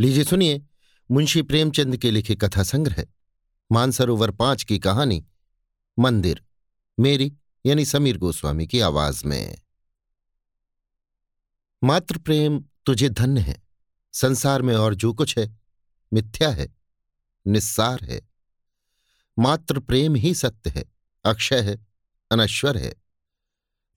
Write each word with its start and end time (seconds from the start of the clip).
लीजिए 0.00 0.24
सुनिए, 0.24 0.62
मुंशी 1.10 1.42
प्रेमचंद 1.42 1.96
के 1.96 2.10
लिखे 2.10 2.34
कथा 2.34 2.62
संग्रह 2.62 3.06
मानसरोवर 3.72 4.30
पाँच 4.30 4.64
की 4.64 4.78
कहानी, 4.78 5.26
मंदिर, 5.98 6.44
मेरी 7.00 7.32
यानी 7.66 7.84
समीर 7.84 8.18
गोस्वामी 8.18 8.66
की 8.66 8.80
आवाज़ 8.80 9.26
में। 9.26 9.58
मात्र 11.84 12.18
प्रेम 12.18 12.64
तुझे 12.86 13.08
धन्य 13.08 13.40
है, 13.40 13.62
संसार 14.12 14.62
में 14.62 14.74
और 14.76 14.94
जो 14.94 15.12
कुछ 15.12 15.38
है, 15.38 15.58
मिथ्या 16.12 16.50
है, 16.50 16.76
निस्सार 17.46 18.04
है। 18.04 18.30
मात्र 19.38 19.78
प्रेम 19.78 20.14
ही 20.14 20.34
सत्य 20.34 20.70
है, 20.70 20.84
अक्षय 21.24 21.60
है, 21.60 21.86
अनश्वर 22.30 22.78
है। 22.78 22.94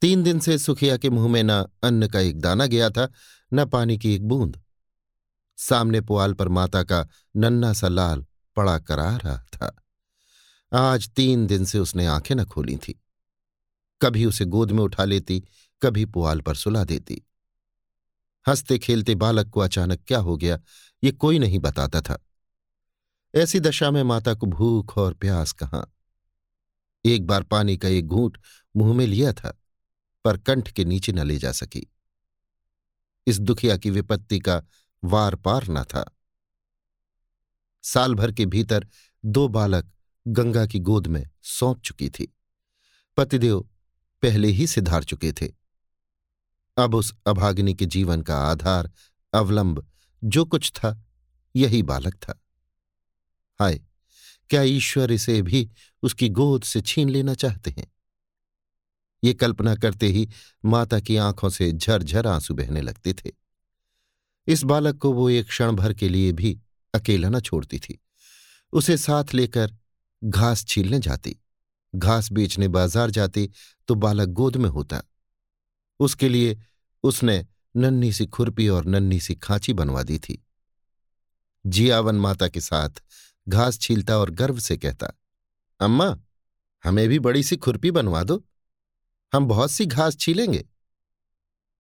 तीन 0.02 0.24
दिन 0.24 0.40
से 0.40 0.58
सुखिया 0.58 0.98
के 0.98 1.10
मुँह 1.10 1.28
में 1.28 1.44
न 1.44 1.52
अन्न 1.84 2.08
का 2.08 2.20
एक 2.20 2.40
दाना 2.40 2.66
गया 2.66 2.90
था, 2.90 3.12
न 3.54 3.66
पानी 3.66 3.98
की 3.98 4.16
एक 4.16 4.28
बूंद। 4.28 4.63
सामने 5.56 6.02
पुआल 6.02 6.34
पर 6.34 6.48
माता 6.48 6.84
का 6.84 7.08
नन्ना 7.36 7.74
सा 7.74 7.88
लाल 7.88 8.26
पड़ा 8.56 8.80
करा 8.80 9.18
रहा 9.18 9.38
था। 9.38 9.86
आज 10.74 11.10
तीन 11.10 11.48
दिन 11.48 11.66
से 11.66 11.80
उसने 11.80 12.06
आँखें 12.06 12.36
न 12.36 12.46
खोली 12.46 12.78
थी। 12.78 13.04
कभी 14.02 14.26
उसे 14.26 14.46
गोद 14.46 14.72
में 14.72 14.84
उठा 14.84 15.06
लेती, 15.06 15.44
कभी 15.82 16.06
पुआल 16.06 16.42
पर 16.42 16.56
सुला 16.56 16.84
देती। 16.84 17.22
हँसते 18.48 18.80
खेलते 18.80 19.16
बालक 19.16 19.50
को 19.50 19.60
अचानक 19.60 20.04
क्या 20.08 20.20
हो 20.20 20.38
गया, 20.38 20.60
ये 21.04 21.12
कोई 21.12 21.40
नहीं 21.40 21.60
बताता 21.60 22.02
था। 22.02 22.26
ऐसी 23.36 23.60
दशा 23.60 23.92
में 23.92 24.04
माता 24.04 24.34
को 24.34 24.46
भूख 24.46 24.98
और 24.98 25.14
प्यास 25.14 25.52
कहाँ? 25.52 25.94
एक 27.06 27.28
बार 27.28 27.44
पानी 27.44 27.78
का 27.78 27.88
एक 27.88 28.08
घूंट 28.08 28.38
मुँह 28.78 28.94
में 28.94 29.08
लिया 29.08 29.34
था, 29.34 29.62
पर 30.24 30.38
कंठ 30.38 30.72
के 30.72 30.86
नीचे 30.86 31.12
न 31.12 31.20
ले 31.20 31.38
जा 31.38 31.52
सकी। 31.52 31.94
इस 33.28 33.40
दुखिया 33.40 33.78
की 33.78 33.90
विपत्ति 33.90 34.40
का 34.40 34.64
वार 35.04 35.36
पार 35.36 35.64
न 35.70 35.84
था। 35.84 36.18
साल 37.84 38.16
भर 38.16 38.32
के 38.32 38.46
भीतर 38.46 38.88
दो 39.26 39.48
बालक 39.48 39.92
गंगा 40.28 40.66
की 40.66 40.80
गोद 40.80 41.08
में 41.08 41.30
सौंप 41.42 41.82
चुकी 41.82 42.10
थी। 42.10 42.38
पतिदेव 43.18 43.70
पहले 44.22 44.48
ही 44.48 44.68
सिधार 44.68 45.04
चुके 45.04 45.34
थे। 45.34 45.52
अब 46.78 46.96
उस 46.96 47.16
अभागिनी 47.28 47.74
के 47.74 47.86
जीवन 47.86 48.22
का 48.22 48.38
आधार, 48.38 48.92
अवलंब, 49.34 49.92
जो 50.24 50.46
कुछ 50.46 50.72
था, 50.76 51.06
यही 51.56 51.84
बालक 51.84 52.14
था। 52.14 52.44
हाय, 53.60 53.82
क्या 54.50 54.62
ईश्वर 54.62 55.12
इसे 55.12 55.42
भी 55.42 55.72
उसकी 56.04 56.30
गोद 56.30 56.64
से 56.64 56.82
छीन 56.82 57.10
लेना 57.10 57.34
चाहते 57.34 57.72
हैं? 57.72 57.94
ये 59.24 59.34
कल्पना 59.34 59.76
करते 59.76 60.08
ही 60.08 60.30
माता 60.66 61.00
की 61.00 61.18
आँखों 61.18 61.50
से 61.50 61.72
झरझर 61.72 62.28
आँसू 62.28 62.54
बहने 62.54 62.82
लगते 62.82 63.14
थे। 63.14 63.43
इस 64.48 64.64
बालक 64.64 64.98
को 64.98 65.12
वो 65.14 65.30
एक 65.30 65.48
क्षण 65.48 65.72
भर 65.72 65.94
के 65.94 66.10
लिए 66.10 66.32
भी 66.32 66.58
अकेला 66.94 67.30
न 67.30 67.40
छोड़ती 67.40 67.80
थी। 67.80 68.00
उसे 68.74 68.98
साथ 68.98 69.34
लेकर 69.34 69.76
घास 70.22 70.66
छीलने 70.66 71.00
जाती, 71.00 71.36
घास 71.94 72.32
बेचने 72.32 72.68
बाज़ार 72.68 73.12
जाती 73.12 73.50
तो 73.90 73.96
बालक 73.96 74.30
गोद 74.30 74.58
में 74.58 74.70
होता। 74.70 75.02
उसके 76.00 76.30
लिए 76.30 76.58
उसने 77.04 77.46
नन्ही 77.76 78.12
सी 78.14 78.26
खुरपी 78.26 78.68
और 78.68 78.86
नन्ही 78.86 79.20
सी 79.20 79.36
खांची 79.36 79.74
बनवा 79.74 80.04
दी 80.04 80.18
थी। 80.20 80.44
जियावन 81.66 82.16
माता 82.16 82.48
के 82.48 82.62
साथ 82.62 83.02
घास 83.48 83.80
छीलता 83.80 84.18
और 84.18 84.30
गर्व 84.32 84.60
से 84.60 84.78
कहता, 84.78 85.08
अम्मा, 85.80 86.18
हमें 86.84 87.08
भी 87.10 87.20
बड़ी 87.20 87.44
सी 87.44 87.58
खुरपी 87.58 87.92
बनवा 87.92 88.24
दो। 88.24 88.44
हम 89.34 89.46
बहुत 89.46 89.72
सी 89.72 89.86
घास 89.86 90.18
छीलेंगे। 90.18 90.64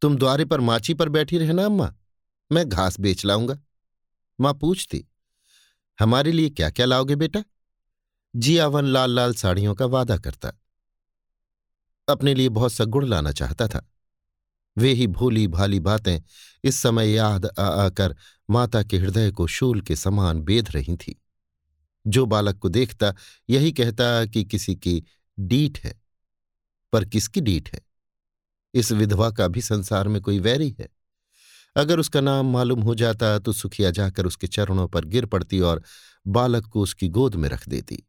तुम 0.01 0.15
द्वारे 0.17 0.45
पर 0.45 0.59
माची 0.61 0.93
पर 0.93 1.09
बैठी 1.09 1.37
रहना, 1.37 1.65
अम्मा। 1.65 1.93
मैं 2.53 2.67
घास 2.69 2.99
बेच 2.99 3.25
लाऊँगा। 3.25 3.59
माँ 4.39 4.53
पूछती, 4.53 5.05
हमारे 5.99 6.31
लिए 6.31 6.49
क्या 6.49 6.69
क्या 6.69 6.85
लाओगे 6.85 7.15
बेटा? 7.15 7.43
जियावन 8.35 8.85
लाल 8.85 9.11
लाल 9.11 9.33
साड़ियों 9.33 9.75
का 9.75 9.85
वादा 9.85 10.17
करता। 10.17 10.51
अपने 12.07 12.33
लिए 12.33 12.49
बहुत 12.49 12.73
सा 12.73 12.83
गुड़ 12.83 13.05
लाना 13.05 13.31
चाहता 13.31 13.67
था। 13.67 13.87
वे 14.77 14.91
ही 14.93 15.07
भोली 15.07 15.47
भाली 15.47 15.79
बातें 15.79 16.19
इस 16.63 16.77
समय 16.77 17.11
याद 17.11 17.45
आ 17.59 17.67
आकर 17.85 18.15
माता 18.49 18.83
के 18.83 18.97
हृदय 18.97 19.31
को 19.31 19.47
शूल 19.47 19.81
के 19.81 19.95
समान 19.95 20.41
बेध 20.41 20.71
रही 20.71 20.95
थी। 20.95 21.21
जो 22.07 22.25
बालक 22.25 22.57
को 22.57 22.69
देखता, 22.69 23.13
यही 23.49 23.71
कहता 23.71 24.25
कि 24.25 24.43
किसी 24.43 24.75
की 24.75 25.03
डीठ 25.39 25.79
है, 25.79 26.01
पर 26.93 27.05
किसकी 27.05 27.41
डीठ 27.41 27.73
है? 27.73 27.81
इस 28.73 28.91
विधवा 28.91 29.29
का 29.31 29.47
भी 29.47 29.61
संसार 29.61 30.07
में 30.07 30.21
कोई 30.21 30.39
वैरी 30.39 30.75
है? 30.79 30.89
अगर 31.75 31.99
उसका 31.99 32.21
नाम 32.21 32.45
मालूम 32.45 32.81
हो 32.81 32.95
जाता 32.95 33.39
तो 33.39 33.53
सुखिया 33.53 33.91
जाकर 33.91 34.25
उसके 34.25 34.47
चरणों 34.47 34.87
पर 34.87 35.05
गिर 35.05 35.25
पड़ती 35.25 35.59
और 35.59 35.83
बालक 36.27 36.65
को 36.65 36.81
उसकी 36.81 37.07
गोद 37.07 37.35
में 37.35 37.49
रख 37.49 37.69
देती। 37.69 38.03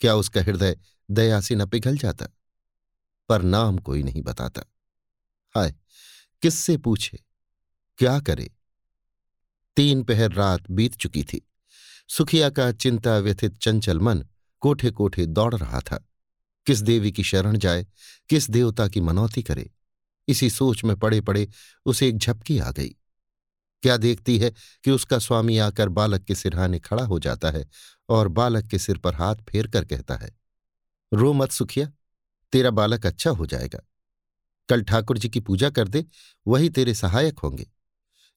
क्या 0.00 0.14
उसका 0.14 0.40
हृदय 0.40 0.78
दया 1.10 1.40
से 1.40 1.54
न 1.54 1.66
पिघल 1.66 1.98
जाता? 1.98 2.26
पर 3.28 3.42
नाम 3.42 3.78
कोई 3.78 4.02
नहीं 4.02 4.22
बताता। 4.22 4.62
हाय, 5.54 5.74
किससे 6.42 6.76
पूछे? 6.76 7.24
क्या 7.98 8.20
करे? 8.20 8.50
तीन 9.76 10.02
पहर 10.02 10.32
रात 10.32 10.70
बीत 10.70 10.96
चुकी 10.96 11.24
थी। 11.24 11.50
सुखिया 12.08 12.50
का 12.50 12.72
चिंता 12.72 13.18
व्यथित 13.18 13.58
चंचल 13.58 14.00
मन 14.00 14.26
कोठे 14.60 14.90
कोठे 14.90 15.26
दौड़ 15.26 15.54
रहा 15.54 15.80
था। 15.80 16.08
किस 16.66 16.78
देवी 16.78 17.12
की 17.12 17.22
शरण 17.22 17.58
जाए, 17.58 17.86
किस 18.28 18.50
देवता 18.50 18.88
की 18.88 19.00
मनौती 19.00 19.42
करे? 19.42 19.70
इसी 20.28 20.50
सोच 20.50 20.84
में 20.84 20.96
पड़े 20.96 21.20
पड़े 21.20 21.48
उसे 21.86 22.08
एक 22.08 22.18
झपकी 22.18 22.58
आ 22.58 22.70
गई। 22.70 22.88
क्या 23.82 23.96
देखती 23.96 24.38
है 24.38 24.50
कि 24.84 24.90
उसका 24.90 25.18
स्वामी 25.18 25.58
आकर 25.58 25.88
बालक 25.88 26.22
के 26.22 26.34
सिरहाने 26.34 26.78
खड़ा 26.78 27.04
हो 27.04 27.18
जाता 27.18 27.50
है 27.50 27.68
और 28.08 28.28
बालक 28.28 28.66
के 28.66 28.78
सिर 28.78 28.98
पर 28.98 29.14
हाथ 29.14 29.36
फेर 29.36 29.66
कर 29.66 29.84
कहता 29.84 30.16
है, 30.16 30.38
रो 31.14 31.32
मत 31.32 31.50
सुखिया, 31.50 31.92
तेरा 32.52 32.70
बालक 32.70 33.06
अच्छा 33.06 33.30
हो 33.30 33.46
जाएगा। 33.46 33.80
कल 34.68 34.82
ठाकुर 34.82 35.18
जी 35.18 35.28
की 35.28 35.40
पूजा 35.40 35.70
कर 35.70 35.88
दे, 35.88 36.04
वही 36.46 36.68
तेरे 36.68 36.94
सहायक 36.94 37.38
होंगे। 37.38 37.70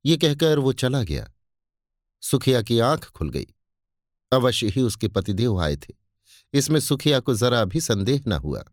ये 0.05 0.17
कहकर 0.17 0.59
वो 0.59 0.73
चला 0.73 1.03
गया। 1.03 1.31
सुखिया 2.21 2.61
की 2.61 2.79
आँख 2.79 3.05
खुल 3.05 3.29
गई। 3.29 3.47
अवश्य 4.31 4.67
ही 4.67 4.81
उसके 4.81 5.07
पतिदेव 5.07 5.61
आए 5.61 5.75
थे। 5.75 5.93
इसमें 6.53 6.79
सुखिया 6.79 7.19
को 7.19 7.33
जरा 7.33 7.65
भी 7.65 7.81
संदेह 7.81 8.23
न 8.27 8.31
हुआ। 8.31 8.63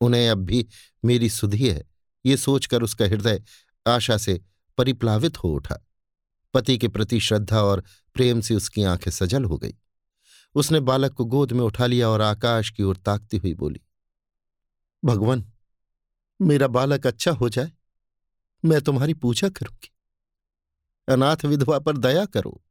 उन्हें 0.00 0.28
अब 0.28 0.38
भी 0.38 0.66
मेरी 1.04 1.30
सुधी 1.30 1.68
है। 1.68 1.97
ये 2.26 2.36
सोचकर 2.36 2.82
उसका 2.82 3.04
हृदय 3.04 3.42
आशा 3.86 4.16
से 4.16 4.40
परिप्लावित 4.78 5.38
हो 5.38 5.48
उठा। 5.48 5.86
पति 6.54 6.78
के 6.78 6.88
प्रति 6.88 7.20
श्रद्धा 7.20 7.62
और 7.62 7.84
प्रेम 8.14 8.40
से 8.40 8.54
उसकी 8.54 8.82
आँखें 8.82 9.10
सजल 9.10 9.44
हो 9.44 9.58
गई। 9.58 9.74
उसने 10.54 10.80
बालक 10.80 11.12
को 11.12 11.24
गोद 11.24 11.52
में 11.52 11.60
उठा 11.60 11.86
लिया 11.86 12.08
और 12.08 12.20
आकाश 12.20 12.70
की 12.70 12.82
ओर 12.82 12.96
ताकती 12.96 13.36
हुई 13.36 13.54
बोली, 13.54 13.80
भगवान, 15.04 15.52
मेरा 16.42 16.66
बालक 16.66 17.06
अच्छा 17.06 17.30
हो 17.30 17.48
जाए, 17.48 17.72
मैं 18.64 18.80
तुम्हारी 18.80 19.14
पूजा 19.14 19.48
करूँगी। 19.48 19.90
अनाथ 21.12 21.44
विधवा 21.44 21.78
पर 21.78 21.96
दया 21.96 22.24
करो। 22.24 22.62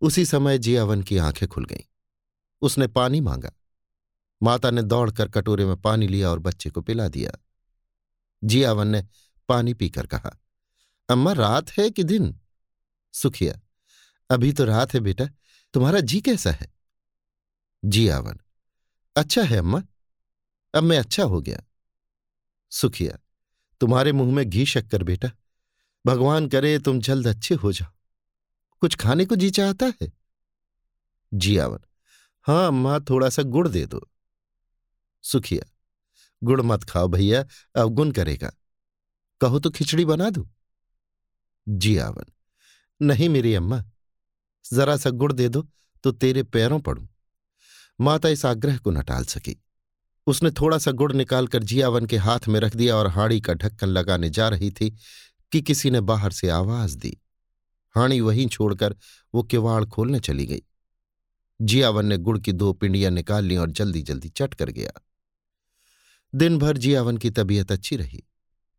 उसी 0.00 0.24
समय 0.24 0.58
जियावन 0.58 1.02
की 1.02 1.18
आँखें 1.18 1.48
खुल 1.48 1.64
गईं। 1.64 1.84
उसने 2.62 2.86
पानी 2.86 3.20
मांगा। 3.20 3.52
माता 4.42 4.70
ने 4.70 4.82
दौड़कर 4.82 5.28
कटोरे 5.28 5.66
में 5.66 5.76
पानी 5.76 6.08
लिया 6.08 6.30
और 6.30 6.38
बच्चे 6.38 6.70
को 6.70 6.80
पिला 6.80 7.08
दिया। 7.08 7.45
जियावन 8.44 8.88
ने 8.88 9.02
पानी 9.48 9.74
पीकर 9.74 10.06
कहा, 10.06 10.30
अम्मा, 11.08 11.32
रात 11.32 11.70
है 11.70 11.90
कि 11.90 12.04
दिन? 12.04 12.40
सुखिया, 13.12 13.60
अभी 14.30 14.52
तो 14.52 14.64
रात 14.64 14.94
है 14.94 15.00
बेटा, 15.00 15.24
तुम्हारा 15.74 16.00
जी 16.00 16.20
कैसा 16.20 16.50
है? 16.50 16.74
जियावन 17.84 18.38
अच्छा 19.16 19.42
है 19.42 19.56
अम्मा, 19.56 19.82
अब 20.74 20.82
मैं 20.82 20.98
अच्छा 20.98 21.22
हो 21.22 21.40
गया। 21.40 21.62
सुखिया, 22.70 23.18
तुम्हारे 23.80 24.12
मुँह 24.12 24.34
में 24.34 24.44
घी 24.50 24.66
शक्कर 24.66 25.02
बेटा, 25.02 25.30
भगवान 26.06 26.48
करे 26.48 26.78
तुम 26.78 27.00
जल्द 27.00 27.26
अच्छे 27.26 27.54
हो 27.54 27.72
जाओ, 27.72 27.92
कुछ 28.80 28.96
खाने 28.96 29.24
को 29.24 29.36
जी 29.36 29.50
चाहता 29.50 29.92
है? 30.02 30.12
जियावन 31.34 31.78
हाँ 32.46 32.66
अम्मा, 32.68 32.98
थोड़ा 33.00 33.28
सा 33.28 33.42
गुड़ 33.42 33.68
दे 33.68 33.86
दो। 33.86 34.08
सुखिया 35.24 35.70
गुड़ 36.42 36.62
मत 36.62 36.84
खाओ 36.84 37.08
भैया 37.08 37.44
अवगुण 37.76 38.10
करेगा। 38.10 38.52
कहो 39.40 39.58
तो 39.58 39.70
खिचड़ी 39.70 40.04
बना 40.04 40.30
दू? 40.30 40.48
जियावन 41.68 42.24
नहीं 43.02 43.28
मेरी 43.28 43.54
अम्मा, 43.54 43.84
जरा 44.72 44.96
सा 44.96 45.10
गुड़ 45.10 45.32
दे 45.32 45.48
दो 45.48 45.68
तो 46.04 46.12
तेरे 46.12 46.42
पैरों 46.42 46.80
पड़ू। 46.80 47.08
माता 48.00 48.28
इस 48.28 48.46
आग्रह 48.46 48.78
को 48.78 48.90
न 48.90 49.02
टाल 49.02 49.24
सकी। 49.24 49.62
उसने 50.26 50.50
थोड़ा 50.50 50.78
सा 50.78 50.90
गुड़ 50.90 51.12
निकालकर 51.12 51.62
जियावन 51.62 52.06
के 52.06 52.16
हाथ 52.16 52.48
में 52.48 52.60
रख 52.60 52.76
दिया 52.76 52.96
और 52.96 53.06
हाड़ी 53.06 53.40
का 53.40 53.54
ढक्कन 53.54 53.88
लगाने 53.88 54.30
जा 54.30 54.48
रही 54.48 54.70
थी 54.70 54.96
कि 55.52 55.62
किसी 55.62 55.90
ने 55.90 56.00
बाहर 56.00 56.32
से 56.32 56.48
आवाज़ 56.48 56.98
दी। 56.98 57.20
हाड़ी 57.96 58.20
वहीं 58.20 58.48
छोड़कर 58.48 58.96
वो 59.34 59.42
किवाड़ 59.42 59.84
खोलने 59.84 60.20
चली 60.20 60.46
गई। 60.46 60.62
जियावन 61.62 62.06
ने 62.06 62.16
गुड़ 62.16 62.38
की 62.38 62.52
दो 62.52 62.72
पिंडियाँ 62.72 63.10
निकाल 63.10 63.44
ली 63.44 63.56
और 63.56 63.70
जल्दी 63.70 64.02
जल्दी 64.02 64.28
चट 64.28 64.54
कर 64.54 64.70
गया। 64.70 64.90
दिन 66.34 66.58
भर 66.58 66.76
जियावन 66.76 67.16
की 67.16 67.30
तबीयत 67.30 67.72
अच्छी 67.72 67.96
रही। 67.96 68.22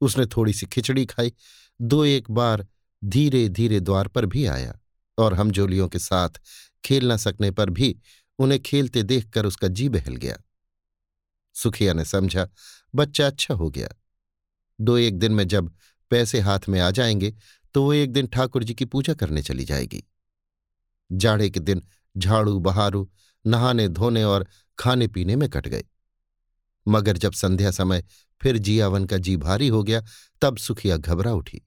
उसने 0.01 0.25
थोड़ी 0.25 0.53
सी 0.53 0.65
खिचड़ी 0.65 1.05
खाई, 1.05 1.33
दो 1.81 2.05
एक 2.05 2.31
बार 2.31 2.67
धीरे 3.03 3.49
धीरे 3.49 3.79
द्वार 3.79 4.07
पर 4.07 4.25
भी 4.25 4.45
आया 4.45 4.79
और 5.17 5.33
हमजोलियों 5.33 5.87
के 5.87 5.99
साथ 5.99 6.29
खेल 6.85 7.11
न 7.11 7.17
सकने 7.17 7.51
पर 7.51 7.69
भी 7.69 7.99
उन्हें 8.39 8.61
खेलते 8.61 9.03
देखकर 9.03 9.45
उसका 9.45 9.67
जी 9.67 9.89
बहल 9.89 10.15
गया। 10.15 10.37
सुखिया 11.53 11.93
ने 11.93 12.05
समझा, 12.05 12.47
बच्चा 12.95 13.27
अच्छा 13.27 13.53
हो 13.53 13.69
गया। 13.69 13.89
दो 14.81 14.97
एक 14.97 15.19
दिन 15.19 15.31
में 15.31 15.47
जब 15.47 15.75
पैसे 16.09 16.39
हाथ 16.39 16.59
में 16.69 16.79
आ 16.79 16.91
जाएँगे 16.91 17.35
तो 17.73 17.83
वो 17.83 17.93
एक 17.93 18.11
दिन 18.13 18.27
ठाकुर 18.27 18.63
जी 18.63 18.73
की 18.73 18.85
पूजा 18.85 19.13
करने 19.13 19.41
चली 19.41 19.65
जाएगी। 19.65 20.03
जाड़े 21.11 21.49
के 21.49 21.59
दिन 21.59 21.81
झाड़ू 22.17 22.59
बहारू 22.59 23.11
नहाने 23.47 23.87
धोने 23.87 24.23
और 24.23 24.47
खाने 24.79 25.07
पीने 25.07 25.35
में 25.35 25.49
कट 25.49 25.67
गए। 25.67 25.83
मगर 26.87 27.17
जब 27.17 27.33
संध्या 27.33 27.71
समय 27.71 28.03
फिर 28.41 28.57
जियावन 28.57 29.05
का 29.05 29.17
जी 29.17 29.37
भारी 29.37 29.67
हो 29.67 29.83
गया, 29.83 30.03
तब 30.41 30.57
सुखिया 30.57 30.97
घबरा 30.97 31.33
उठी। 31.33 31.61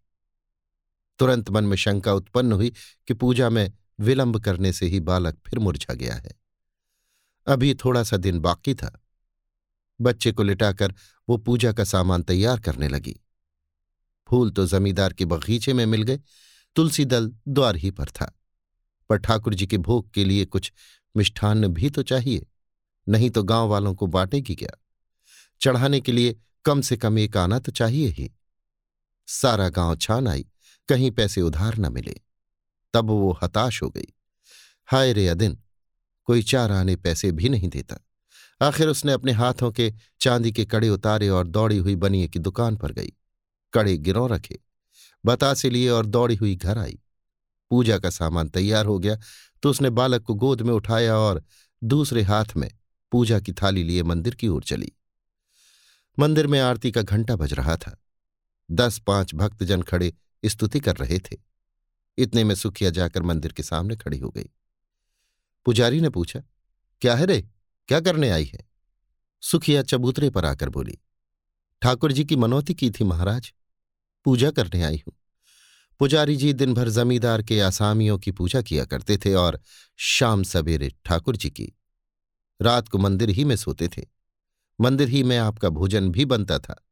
तुरंत 1.18 1.50
मन 1.50 1.64
में 1.64 1.76
शंका 1.76 2.12
उत्पन्न 2.12 2.52
हुई 2.52 2.72
कि 3.08 3.14
पूजा 3.14 3.50
में 3.50 3.72
विलंब 4.00 4.40
करने 4.40 4.72
से 4.72 4.86
ही 4.86 5.00
बालक 5.00 5.38
फिर 5.46 5.58
मुरझा 5.58 5.94
गया 5.94 6.14
है। 6.14 6.40
अभी 7.46 7.74
थोड़ा 7.74 8.02
सा 8.02 8.16
दिन 8.16 8.38
बाकी 8.38 8.74
था। 8.74 9.04
बच्चे 10.00 10.32
को 10.32 10.42
लिटाकर 10.42 10.94
वो 11.28 11.36
पूजा 11.36 11.72
का 11.72 11.84
सामान 11.84 12.22
तैयार 12.22 12.60
करने 12.60 12.88
लगी। 12.88 13.20
फूल 14.26 14.50
तो 14.50 14.66
जमींदार 14.66 15.12
के 15.12 15.24
बगीचे 15.24 15.72
में 15.72 15.86
मिल 15.86 16.02
गए, 16.02 16.20
तुलसी 16.76 17.04
दल 17.04 17.32
द्वार 17.48 17.76
ही 17.76 17.90
पर 17.90 18.04
था। 18.04 18.38
पर 19.08 19.16
ठाकुर 19.16 19.54
जी 19.54 19.66
के 19.66 19.78
भोग 19.78 20.10
के 20.10 20.24
लिए 20.24 20.44
कुछ 20.44 20.72
मिष्ठान्न 21.16 21.68
भी 21.68 21.90
तो 21.90 22.02
चाहिए, 22.02 22.46
नहीं 23.08 23.30
तो 23.30 23.42
गाँव 23.42 23.68
वालों 23.68 23.94
को 23.94 24.06
बांटेगी 24.06 24.54
क्या? 24.54 24.80
चढ़ाने 25.60 26.00
के 26.00 26.12
लिए 26.12 26.36
कम 26.64 26.80
से 26.80 26.96
कम 26.96 27.18
एक 27.18 27.36
आना 27.36 27.58
तो 27.58 27.72
चाहिए 27.72 28.08
ही। 28.08 28.30
सारा 29.28 29.68
गाँव 29.68 29.96
छान 29.96 30.28
आई, 30.28 30.46
कहीं 30.88 31.10
पैसे 31.10 31.42
उधार 31.42 31.76
न 31.78 31.92
मिले। 31.92 32.14
तब 32.94 33.06
वो 33.06 33.38
हताश 33.42 33.82
हो 33.82 33.90
गई। 33.90 34.14
हाय 34.88 35.12
रे 35.12 35.26
अदिन, 35.28 35.58
कोई 36.24 36.42
चार 36.42 36.72
आने 36.72 36.96
पैसे 36.96 37.32
भी 37.32 37.48
नहीं 37.48 37.68
देता। 37.68 37.96
आखिर 38.62 38.88
उसने 38.88 39.12
अपने 39.12 39.32
हाथों 39.32 39.70
के 39.72 39.92
चांदी 40.20 40.52
के 40.52 40.64
कड़े 40.64 40.88
उतारे 40.88 41.28
और 41.28 41.46
दौड़ी 41.46 41.78
हुई 41.78 41.94
बनिए 41.96 42.28
की 42.28 42.38
दुकान 42.38 42.76
पर 42.76 42.92
गई। 42.92 43.12
कड़े 43.72 43.96
गिरों 43.98 44.28
रखे। 44.30 44.58
बतासे 45.24 45.70
लिए 45.70 45.88
और 45.88 46.06
दौड़ी 46.06 46.34
हुई 46.34 46.54
घर 46.56 46.78
आई। 46.78 46.98
पूजा 47.70 47.98
का 47.98 48.10
सामान 48.10 48.48
तैयार 48.48 48.86
हो 48.86 48.98
गया 48.98 49.16
तो 49.62 49.70
उसने 49.70 49.90
बालक 49.90 50.22
को 50.22 50.34
गोद 50.34 50.62
में 50.62 50.72
उठाया 50.74 51.16
और 51.16 51.42
दूसरे 51.82 52.22
हाथ 52.22 52.56
में 52.56 52.70
पूजा 53.12 53.40
की 53.40 53.52
थाली 53.52 53.82
लिए 53.84 54.02
मंदिर 54.02 54.34
की 54.34 54.48
ओर 54.48 54.62
चली। 54.62 54.92
मंदिर 56.20 56.46
में 56.46 56.58
आरती 56.60 56.90
का 56.92 57.02
घंटा 57.02 57.36
बज 57.36 57.52
रहा 57.52 57.76
था। 57.76 57.96
दस 58.70 58.98
पाँच 58.98 59.34
भक्तजन 59.34 59.82
खड़े 59.82 60.12
स्तुति 60.44 60.80
कर 60.80 60.96
रहे 60.96 61.18
थे। 61.18 61.36
इतने 62.18 62.44
में 62.44 62.54
सुखिया 62.54 62.90
जाकर 62.90 63.22
मंदिर 63.22 63.52
के 63.52 63.62
सामने 63.62 63.96
खड़ी 63.96 64.18
हो 64.18 64.30
गई। 64.30 64.48
पुजारी 65.66 66.00
ने 66.00 66.08
पूछा, 66.08 66.42
क्या 67.02 67.14
है 67.14 67.26
रे? 67.26 67.40
क्या 67.88 68.00
करने 68.00 68.30
आई 68.30 68.44
है? 68.44 68.68
सुखिया 69.42 69.82
चबूतरे 69.82 70.30
पर 70.30 70.44
आकर 70.44 70.68
बोली, 70.68 70.98
ठाकुर 71.82 72.12
जी 72.12 72.24
की 72.24 72.36
मनौती 72.36 72.74
की 72.74 72.90
थी 72.90 73.04
महाराज। 73.04 73.52
पूजा 74.26 74.50
करने 74.50 74.82
आई 74.82 75.02
हूँ। 75.08 75.14
पुजारी 76.00 76.36
जी 76.36 76.52
दिन 76.52 76.74
भर 76.74 76.88
जमींदार 76.88 77.42
के 77.42 77.60
आसामियों 77.60 78.18
की 78.18 78.32
पूजा 78.32 78.62
किया 78.62 78.84
करते 78.84 79.16
थे 79.16 79.34
और 79.34 79.60
शाम 79.98 80.42
सवेरे 80.42 80.92
ठाकुर 81.04 81.36
जी 81.36 81.50
की। 81.50 81.72
रात 82.60 82.88
को 82.88 82.98
मंदिर 82.98 83.30
ही 83.30 83.44
में 83.44 83.56
सोते 83.56 83.88
थे। 83.88 84.06
मंदिर 84.80 85.08
ही 85.08 85.22
में 85.22 85.36
आपका 85.38 85.68
भोजन 85.68 86.08
भी 86.08 86.24
बनता 86.24 86.58
था, 86.58 86.84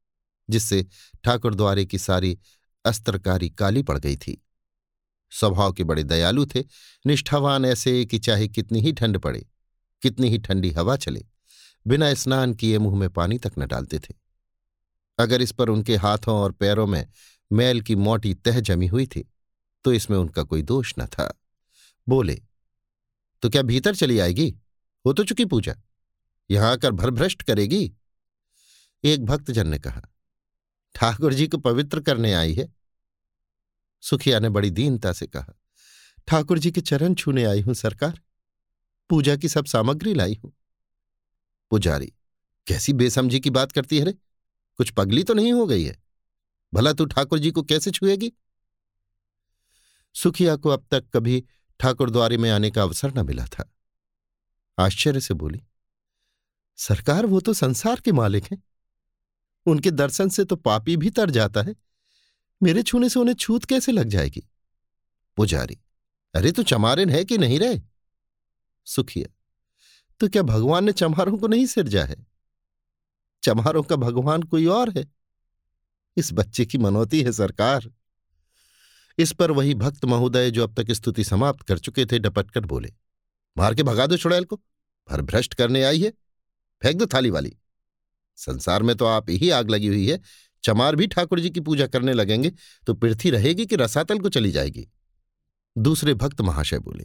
जिससे 0.50 0.87
ठाकुर 1.25 1.55
द्वारे 1.55 1.85
की 1.87 1.99
सारी 1.99 2.38
अस्त्रकारी 2.85 3.49
काली 3.50 3.82
पड़ 3.82 3.99
गई 3.99 4.17
थी। 4.17 4.43
स्वभाव 5.32 5.73
के 5.73 5.85
बड़े 5.85 6.02
दयालु 6.02 6.46
थे, 6.46 6.64
निष्ठावान 7.06 7.64
ऐसे 7.64 8.05
कि 8.05 8.19
चाहे 8.19 8.49
कितनी 8.49 8.81
ही 8.81 8.93
ठंड 8.93 9.19
पड़े, 9.19 9.46
कितनी 10.02 10.31
ही 10.31 10.38
ठंडी 10.38 10.70
हवा 10.70 10.96
चले, 10.96 11.25
बिना 11.87 12.14
स्नान 12.14 12.55
किए 12.55 12.79
मुँह 12.79 12.99
में 12.99 13.08
पानी 13.11 13.38
तक 13.38 13.52
न 13.58 13.67
डालते 13.67 13.99
थे। 13.99 14.14
अगर 15.19 15.43
इस 15.43 15.52
पर 15.52 15.69
उनके 15.69 15.96
हाथों 15.96 16.35
और 16.35 16.52
पैरों 16.52 16.87
में 16.87 17.06
मैल 17.52 17.81
की 17.81 17.96
मोटी 17.96 18.35
तह 18.35 18.61
जमी 18.61 18.87
हुई 18.87 19.06
थी 19.06 19.29
तो 19.85 19.93
इसमें 19.93 20.17
उनका 20.19 20.43
कोई 20.43 20.62
दोष 20.62 20.94
न 20.99 21.06
था। 21.06 21.32
बोले 22.06 22.40
तो 23.43 23.50
क्या 23.50 23.62
भीतर 23.62 23.94
चली 23.94 24.19
आएगी? 24.19 24.49
हो 25.06 25.12
तो 25.12 25.25
चुकी 25.25 25.44
पूजा। 25.44 25.75
यहाँ 26.50 26.73
आकर 26.73 26.91
भरभ्रष्ट 26.91 27.43
करेगी? 27.43 27.93
एक 29.05 29.25
भक्तजन 29.25 29.69
ने 29.69 29.79
कहा, 29.79 30.03
ठाकुर 30.95 31.35
जी 31.35 31.47
को 31.49 31.59
पवित्र 31.59 32.00
करने 32.00 32.33
आई 32.35 32.55
है। 32.55 32.69
सुखिया 34.03 34.39
ने 34.39 34.49
बड़ी 34.49 34.71
दीनता 34.71 35.12
से 35.12 35.27
कहा, 35.27 35.55
ठाकुर 36.29 36.59
जी 36.59 36.71
के 36.71 36.81
चरण 36.81 37.15
छूने 37.15 37.45
आई 37.45 37.61
हूँ 37.61 37.75
सरकार। 37.75 38.21
पूजा 39.11 39.37
की 39.37 39.49
सब 39.49 39.65
सामग्री 39.65 40.15
लाई 40.15 40.35
हूँ। 40.35 40.53
पुजारी, 41.71 42.12
कैसी 42.67 42.93
बेसमझी 42.93 43.41
की 43.41 43.50
बात 43.50 43.73
करती 43.73 43.99
है 43.99 44.05
रे? 44.05 44.12
कुछ 44.79 44.91
पगली 44.91 45.23
तो 45.25 45.35
नहीं 45.35 45.53
हो 45.53 45.67
गई 45.67 45.85
है? 45.85 45.97
भला 46.73 46.93
तू 46.93 47.05
ठाकुर 47.05 47.39
जी 47.39 47.50
को 47.50 47.62
कैसे 47.62 47.91
छुएगी? 47.91 48.33
सुखिया 50.15 50.56
को 50.56 50.69
अब 50.69 50.87
तक 50.91 51.09
कभी 51.15 51.43
ठाकुर 51.81 52.11
द्वारे 52.11 52.37
में 52.37 52.50
आने 52.50 52.71
का 52.71 52.83
अवसर 52.83 53.12
न 53.15 53.27
मिला 53.27 53.47
था। 53.47 53.71
आश्चर्य 54.79 55.21
से 55.21 55.35
बोली 55.35 55.62
सरकार 56.79 57.27
वो 57.27 57.41
तो 57.41 57.53
संसार 57.53 58.01
के 58.01 58.13
मालिक 58.13 58.45
हैं। 58.45 58.63
उनके 59.67 59.91
दर्शन 59.91 60.29
से 60.29 60.45
तो 60.45 60.57
पापी 60.57 60.97
भी 60.97 61.11
तर 61.11 61.31
जाता 61.31 61.63
है। 61.63 61.75
मेरे 62.63 62.83
छूने 62.83 63.09
से 63.09 63.21
उन्हें 63.21 63.35
छूत 63.35 63.65
कैसे 63.65 63.93
लग 63.93 64.09
जाएगी? 64.09 64.43
पुजारी, 65.37 65.79
अरे 66.35 66.53
तू 66.53 66.63
चमारिन 66.63 67.11
है 67.11 67.25
कि 67.25 67.39
नहीं 67.39 67.59
रहे? 67.59 67.81
सुखिया 68.87 69.35
तो 70.21 70.29
क्या 70.29 70.43
भगवान 70.43 70.85
ने 70.85 70.93
चमारों 70.93 71.37
को 71.39 71.47
नहीं 71.47 71.67
सिरजा 71.67 72.05
है? 72.05 72.17
चमारों 73.43 73.83
का 73.83 73.97
भगवान 73.97 74.43
कोई 74.43 74.67
और 74.67 74.91
है? 74.91 75.05
इस 76.17 76.33
बच्चे 76.33 76.65
की 76.67 76.79
मनोती 76.79 77.23
है 77.23 77.33
सरकार। 77.33 77.91
इस 79.19 79.33
पर 79.33 79.51
वही 79.51 79.75
भक्त 79.75 80.05
महोदय 80.05 80.51
जो 80.51 80.63
अब 80.63 80.75
तक 80.75 80.93
स्तुति 80.93 81.25
समाप्त 81.25 81.63
कर 81.63 81.79
चुके 81.79 82.07
थे, 82.07 82.19
डपटकर 82.19 82.61
बोले, 82.61 82.93
मार 83.59 83.75
के 83.75 83.83
भगा 83.83 84.07
दो 84.07 84.17
चुड़ैल 84.17 84.45
को 84.45 84.61
भर 85.09 85.23
भ्रष्ट 85.23 85.55
करने 85.55 85.83
आई 85.83 86.03
है। 86.03 86.13
फेंक 86.83 86.97
दो 86.97 87.07
थाली 87.07 87.31
वाली। 87.31 87.57
संसार 88.39 88.83
में 88.83 88.95
तो 88.97 89.05
आप 89.07 89.31
ही 89.31 89.51
आग 89.51 89.71
लगी 89.71 89.87
हुई 89.87 90.11
है। 90.11 90.21
चमार 90.64 90.97
भी 90.97 91.07
ठाकुर 91.07 91.41
जी 91.41 91.50
की 91.50 91.61
पूजा 91.61 91.87
करने 91.87 92.12
लगेंगे 92.12 92.52
तो 92.87 92.95
पृथ्वी 92.95 93.31
रहेगी 93.31 93.67
कि 93.67 93.76
रसातल 93.76 94.19
को 94.19 94.29
चली 94.29 94.50
जाएगी? 94.50 94.87
दूसरे 95.76 96.14
भक्त 96.14 96.41
महाशय 96.41 96.79
बोले, 96.79 97.05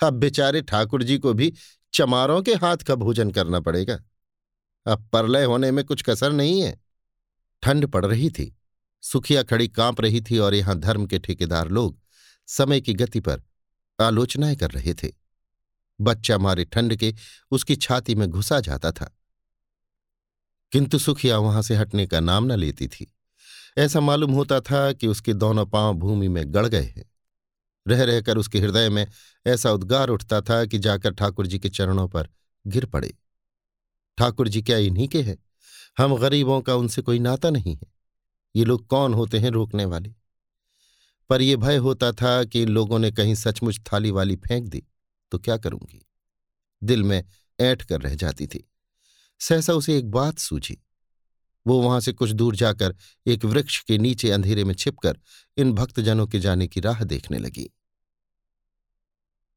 अब 0.00 0.14
बेचारे 0.14 0.62
ठाकुर 0.62 1.02
जी 1.02 1.18
को 1.18 1.32
भी 1.32 1.52
चमारों 1.94 2.40
के 2.42 2.54
हाथ 2.54 2.76
का 2.78 2.94
भोजन 2.94 3.30
करना 3.30 3.60
पड़ेगा। 3.60 3.98
अब 4.86 5.08
परलय 5.12 5.44
होने 5.44 5.70
में 5.70 5.84
कुछ 5.84 6.02
कसर 6.02 6.32
नहीं 6.32 6.60
है। 6.62 6.78
ठंड 7.62 7.86
पड़ 7.86 8.04
रही 8.06 8.30
थी, 8.30 8.54
सुखिया 9.02 9.42
खड़ी 9.42 9.68
काँप 9.68 10.00
रही 10.00 10.20
थी 10.20 10.38
और 10.38 10.54
यहाँ 10.54 10.78
धर्म 10.78 11.06
के 11.06 11.18
ठेकेदार 11.18 11.68
लोग 11.68 11.98
समय 12.48 12.80
की 12.80 12.94
गति 12.94 13.20
पर 13.20 13.42
आलोचनाएँ 13.98 14.56
कर 14.56 14.70
रहे 14.70 14.94
थे। 14.94 15.12
बच्चा 16.00 16.38
मारे 16.38 16.64
ठंड 16.64 16.96
के 16.96 17.14
उसकी 17.50 17.76
छाती 17.76 18.14
में 18.14 18.28
घुसा 18.28 18.60
जाता 18.60 18.90
था। 18.90 19.16
किंतु 20.72 20.98
सुखिया 20.98 21.38
वहाँ 21.38 21.62
से 21.62 21.74
हटने 21.74 22.06
का 22.06 22.20
नाम 22.20 22.44
न 22.44 22.52
लेती 22.52 22.88
थी। 22.88 23.14
ऐसा 23.78 24.00
मालूम 24.00 24.30
होता 24.30 24.60
था 24.60 24.92
कि 24.92 25.06
उसके 25.06 25.34
दोनों 25.34 25.66
पाँव 25.66 25.94
भूमि 25.94 26.28
में 26.28 26.54
गड़ 26.54 26.66
गए 26.66 26.82
हैं। 26.82 27.10
रह 27.88 28.04
रहकर 28.04 28.38
उसके 28.38 28.58
हृदय 28.58 28.88
में 28.88 29.06
ऐसा 29.46 29.72
उद्गार 29.72 30.08
उठता 30.08 30.40
था 30.40 30.64
कि 30.64 30.78
जाकर 30.78 31.10
ठाकुर 31.10 31.46
जी 31.46 31.58
के 31.58 31.68
चरणों 31.68 32.08
पर 32.08 32.28
गिर 32.66 32.86
पड़े। 32.86 33.18
ठाकुर 34.18 34.48
जी 34.48 34.62
क्या 34.62 34.78
इन्हीं 34.78 35.08
के 35.08 35.22
हैं? 35.22 35.38
हम 35.98 36.16
गरीबों 36.16 36.60
का 36.60 36.74
उनसे 36.74 37.02
कोई 37.02 37.18
नाता 37.18 37.50
नहीं 37.50 37.76
है। 37.76 37.92
ये 38.56 38.64
लोग 38.64 38.86
कौन 38.86 39.14
होते 39.14 39.38
हैं 39.38 39.50
रोकने 39.50 39.84
वाले? 39.84 40.14
पर 41.28 41.42
यह 41.42 41.56
भय 41.56 41.76
होता 41.76 42.12
था 42.12 42.44
कि 42.44 42.66
लोगों 42.66 42.98
ने 42.98 43.10
कहीं 43.10 43.34
सचमुच 43.34 43.80
थाली 43.92 44.10
वाली 44.10 44.36
फेंक 44.36 44.68
दी। 44.68 44.82
तो 45.30 45.38
क्या 45.38 45.56
करूँगी? 45.56 46.06
दिल 46.82 47.02
में 47.02 47.24
ऐठ 47.60 47.82
कर 47.82 48.00
रह 48.00 48.14
जाती 48.14 48.46
थी। 48.46 48.70
सहसा 49.40 49.72
उसे 49.72 49.98
एक 49.98 50.10
बात 50.10 50.38
सूझी। 50.38 50.82
वो 51.66 51.82
वहाँ 51.82 52.00
से 52.00 52.12
कुछ 52.12 52.30
दूर 52.30 52.56
जाकर 52.56 52.96
एक 53.26 53.44
वृक्ष 53.44 53.84
के 53.84 53.98
नीचे 53.98 54.30
अंधेरे 54.30 54.64
में 54.64 54.74
छिपकर 54.74 55.18
इन 55.56 55.72
भक्तजनों 55.72 56.26
के 56.26 56.40
जाने 56.40 56.68
की 56.68 56.80
राह 56.80 57.04
देखने 57.04 57.38
लगी। 57.38 57.70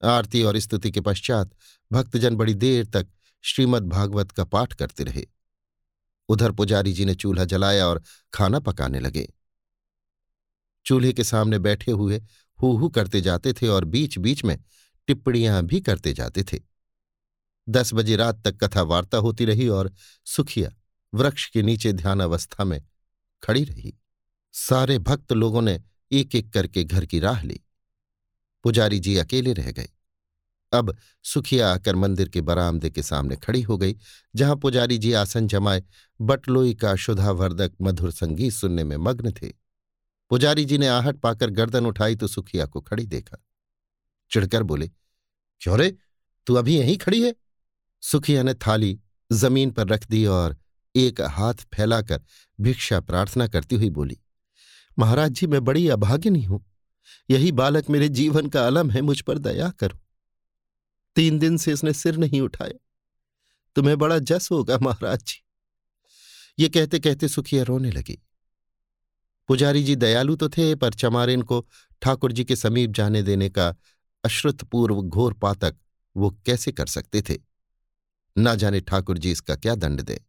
आरती 0.03 0.43
और 0.43 0.59
स्तुति 0.59 0.91
के 0.91 1.01
पश्चात 1.01 1.51
भक्तजन 1.91 2.35
बड़ी 2.35 2.53
देर 2.53 2.85
तक 2.85 3.07
श्रीमद् 3.41 3.89
भागवत 3.89 4.31
का 4.31 4.43
पाठ 4.43 4.73
करते 4.73 5.03
रहे। 5.03 5.27
उधर 6.29 6.51
पुजारी 6.51 6.93
जी 6.93 7.05
ने 7.05 7.15
चूल्हा 7.15 7.45
जलाया 7.45 7.87
और 7.87 8.03
खाना 8.33 8.59
पकाने 8.59 8.99
लगे। 8.99 9.33
चूल्हे 10.85 11.13
के 11.13 11.23
सामने 11.23 11.59
बैठे 11.59 11.91
हुए 11.91 12.23
हु 12.63 12.89
करते 12.89 13.21
जाते 13.21 13.53
थे 13.53 13.67
और 13.67 13.85
बीच 13.85 14.17
बीच 14.17 14.43
में 14.43 14.63
टिप्पणियाँ 15.07 15.63
भी 15.63 15.81
करते 15.81 16.13
जाते 16.13 16.43
थे। 16.43 16.59
दस 17.69 17.93
बजे 17.93 18.15
रात 18.15 18.47
तक 18.47 18.63
कथा 18.63 18.81
वार्ता 18.81 19.17
होती 19.17 19.45
रही 19.45 19.67
और 19.67 19.93
सुखिया 20.25 20.69
वृक्ष 21.13 21.49
के 21.49 21.61
नीचे 21.61 21.93
ध्यान 21.93 22.19
अवस्था 22.19 22.63
में 22.63 22.83
खड़ी 23.43 23.63
रही। 23.63 23.93
सारे 24.51 24.99
भक्त 24.99 25.31
लोगों 25.31 25.61
ने 25.61 25.81
एक 26.11 26.35
एक 26.35 26.53
करके 26.53 26.83
घर 26.83 27.05
की 27.05 27.19
राह 27.19 27.43
ली। 27.43 27.61
पुजारी 28.63 28.99
जी 28.99 29.17
अकेले 29.17 29.53
रह 29.53 29.71
गए। 29.71 29.89
अब 30.73 30.97
सुखिया 31.23 31.73
आकर 31.73 31.95
मंदिर 31.95 32.29
के 32.29 32.41
बरामदे 32.41 32.89
के 32.89 33.03
सामने 33.03 33.35
खड़ी 33.35 33.61
हो 33.61 33.77
गई, 33.77 33.95
जहाँ 34.35 34.55
पुजारी 34.55 34.97
जी 34.97 35.13
आसन 35.13 35.47
जमाए, 35.47 35.83
बटलोई 36.21 36.73
का 36.73 36.95
शुधावर्धक 36.95 37.73
मधुर 37.81 38.11
संगीत 38.11 38.53
सुनने 38.53 38.83
में 38.83 38.97
मग्न 38.97 39.31
थे। 39.31 39.53
पुजारी 40.29 40.65
जी 40.65 40.77
ने 40.77 40.87
आहट 40.87 41.17
पाकर 41.17 41.49
गर्दन 41.49 41.85
उठाई 41.85 42.15
तो 42.15 42.27
सुखिया 42.27 42.65
को 42.65 42.81
खड़ी 42.81 43.05
देखा। 43.05 43.43
चिढ़कर 44.33 44.63
बोले, 44.63 44.87
क्यों 45.61 45.77
रे? 45.79 45.89
तू 46.47 46.55
अभी 46.55 46.77
यहीं 46.77 46.97
खड़ी 46.97 47.21
है? 47.21 47.33
सुखिया 48.03 48.43
ने 48.43 48.53
थाली 48.57 48.99
ज़मीन 49.29 49.71
पर 49.71 49.87
रख 49.87 50.07
दी 50.07 50.25
और 50.27 50.57
एक 50.95 51.21
हाथ 51.31 51.65
फैलाकर 51.73 52.21
भिक्षा 52.59 52.99
प्रार्थना 52.99 53.47
करती 53.47 53.75
हुई 53.75 53.89
बोली, 53.89 54.17
महाराज 54.97 55.31
जी, 55.31 55.47
मैं 55.47 55.63
बड़ी 55.63 55.87
अभागिनी 55.89 56.43
हूँ। 56.43 56.63
यही 57.29 57.51
बालक 57.51 57.89
मेरे 57.89 58.09
जीवन 58.09 58.47
का 58.47 58.65
अलम 58.67 58.91
है, 58.91 59.01
मुझ 59.01 59.19
पर 59.21 59.37
दया 59.37 59.69
करो। 59.69 59.99
तीन 61.15 61.39
दिन 61.39 61.57
से 61.57 61.71
इसने 61.71 61.93
सिर 61.93 62.17
नहीं 62.17 62.41
उठाया 62.41 62.79
तुम्हें 63.75 63.97
बड़ा 63.97 64.17
जस 64.19 64.49
होगा, 64.51 64.77
महाराज 64.77 65.19
जी। 65.19 65.41
ये 66.59 66.69
कहते 66.69 66.99
कहते 66.99 67.27
सुखिया 67.27 67.63
रोने 67.63 67.91
लगी। 67.91 68.17
पुजारी 69.49 69.83
जी 69.83 69.95
दयालु 69.95 70.35
तो 70.35 70.49
थे, 70.49 70.73
पर 70.75 70.93
चमारिन 70.93 71.41
को 71.41 71.65
ठाकुर 72.01 72.31
जी 72.31 72.43
के 72.45 72.55
समीप 72.55 72.91
जाने 72.91 73.21
देने 73.23 73.49
का 73.49 73.73
अश्रुतपूर्व 74.23 75.01
घोर 75.01 75.33
पातक 75.33 75.75
वो 76.15 76.29
कैसे 76.45 76.71
कर 76.71 76.85
सकते 76.85 77.21
थे? 77.21 77.37
ना 78.37 78.55
जाने 78.55 78.79
ठाकुर 78.81 79.17
जी 79.17 79.31
इसका 79.31 79.55
क्या 79.55 79.75
दंड 79.75 80.01
दे। 80.01 80.19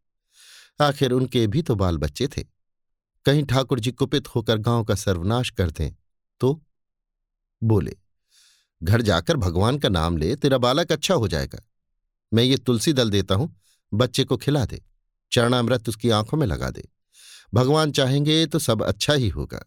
आखिर 0.81 1.13
उनके 1.13 1.47
भी 1.47 1.63
तो 1.63 1.75
बाल 1.75 1.99
बच्चे 1.99 2.29
थे। 2.29 2.43
कहीं 3.27 3.45
ठाकुर 3.45 3.81
जी 3.81 3.93
कुपित 3.93 4.29
होकर 4.29 4.59
गाँव 4.59 4.85
का 4.85 4.95
सर्वनाश 4.95 5.51
कर 5.51 5.71
दें 5.71 5.91
तो? 6.41 6.63
बोले, 7.63 7.97
घर 8.83 9.03
जाकर 9.03 9.37
भगवान 9.37 9.79
का 9.79 9.89
नाम 9.89 10.17
ले, 10.17 10.37
तेरा 10.37 10.59
बालक 10.59 10.93
अच्छा 10.93 11.15
हो 11.15 11.29
जाएगा। 11.29 11.59
मैं 12.33 12.45
ये 12.45 12.57
तुलसी 12.57 12.93
दल 12.93 13.11
देता 13.11 13.35
हूँ, 13.35 13.55
बच्चे 13.93 14.25
को 14.25 14.37
खिला 14.37 14.65
दे, 14.67 14.83
चरणामृत 15.33 15.89
उसकी 15.89 16.11
आँखों 16.11 16.39
में 16.39 16.47
लगा 16.47 16.71
दे। 16.71 16.89
भगवान 17.55 17.93
चाहेंगे 17.93 18.47
तो 18.47 18.59
सब 18.59 18.83
अच्छा 18.83 19.13
ही 19.13 19.29
होगा। 19.29 19.65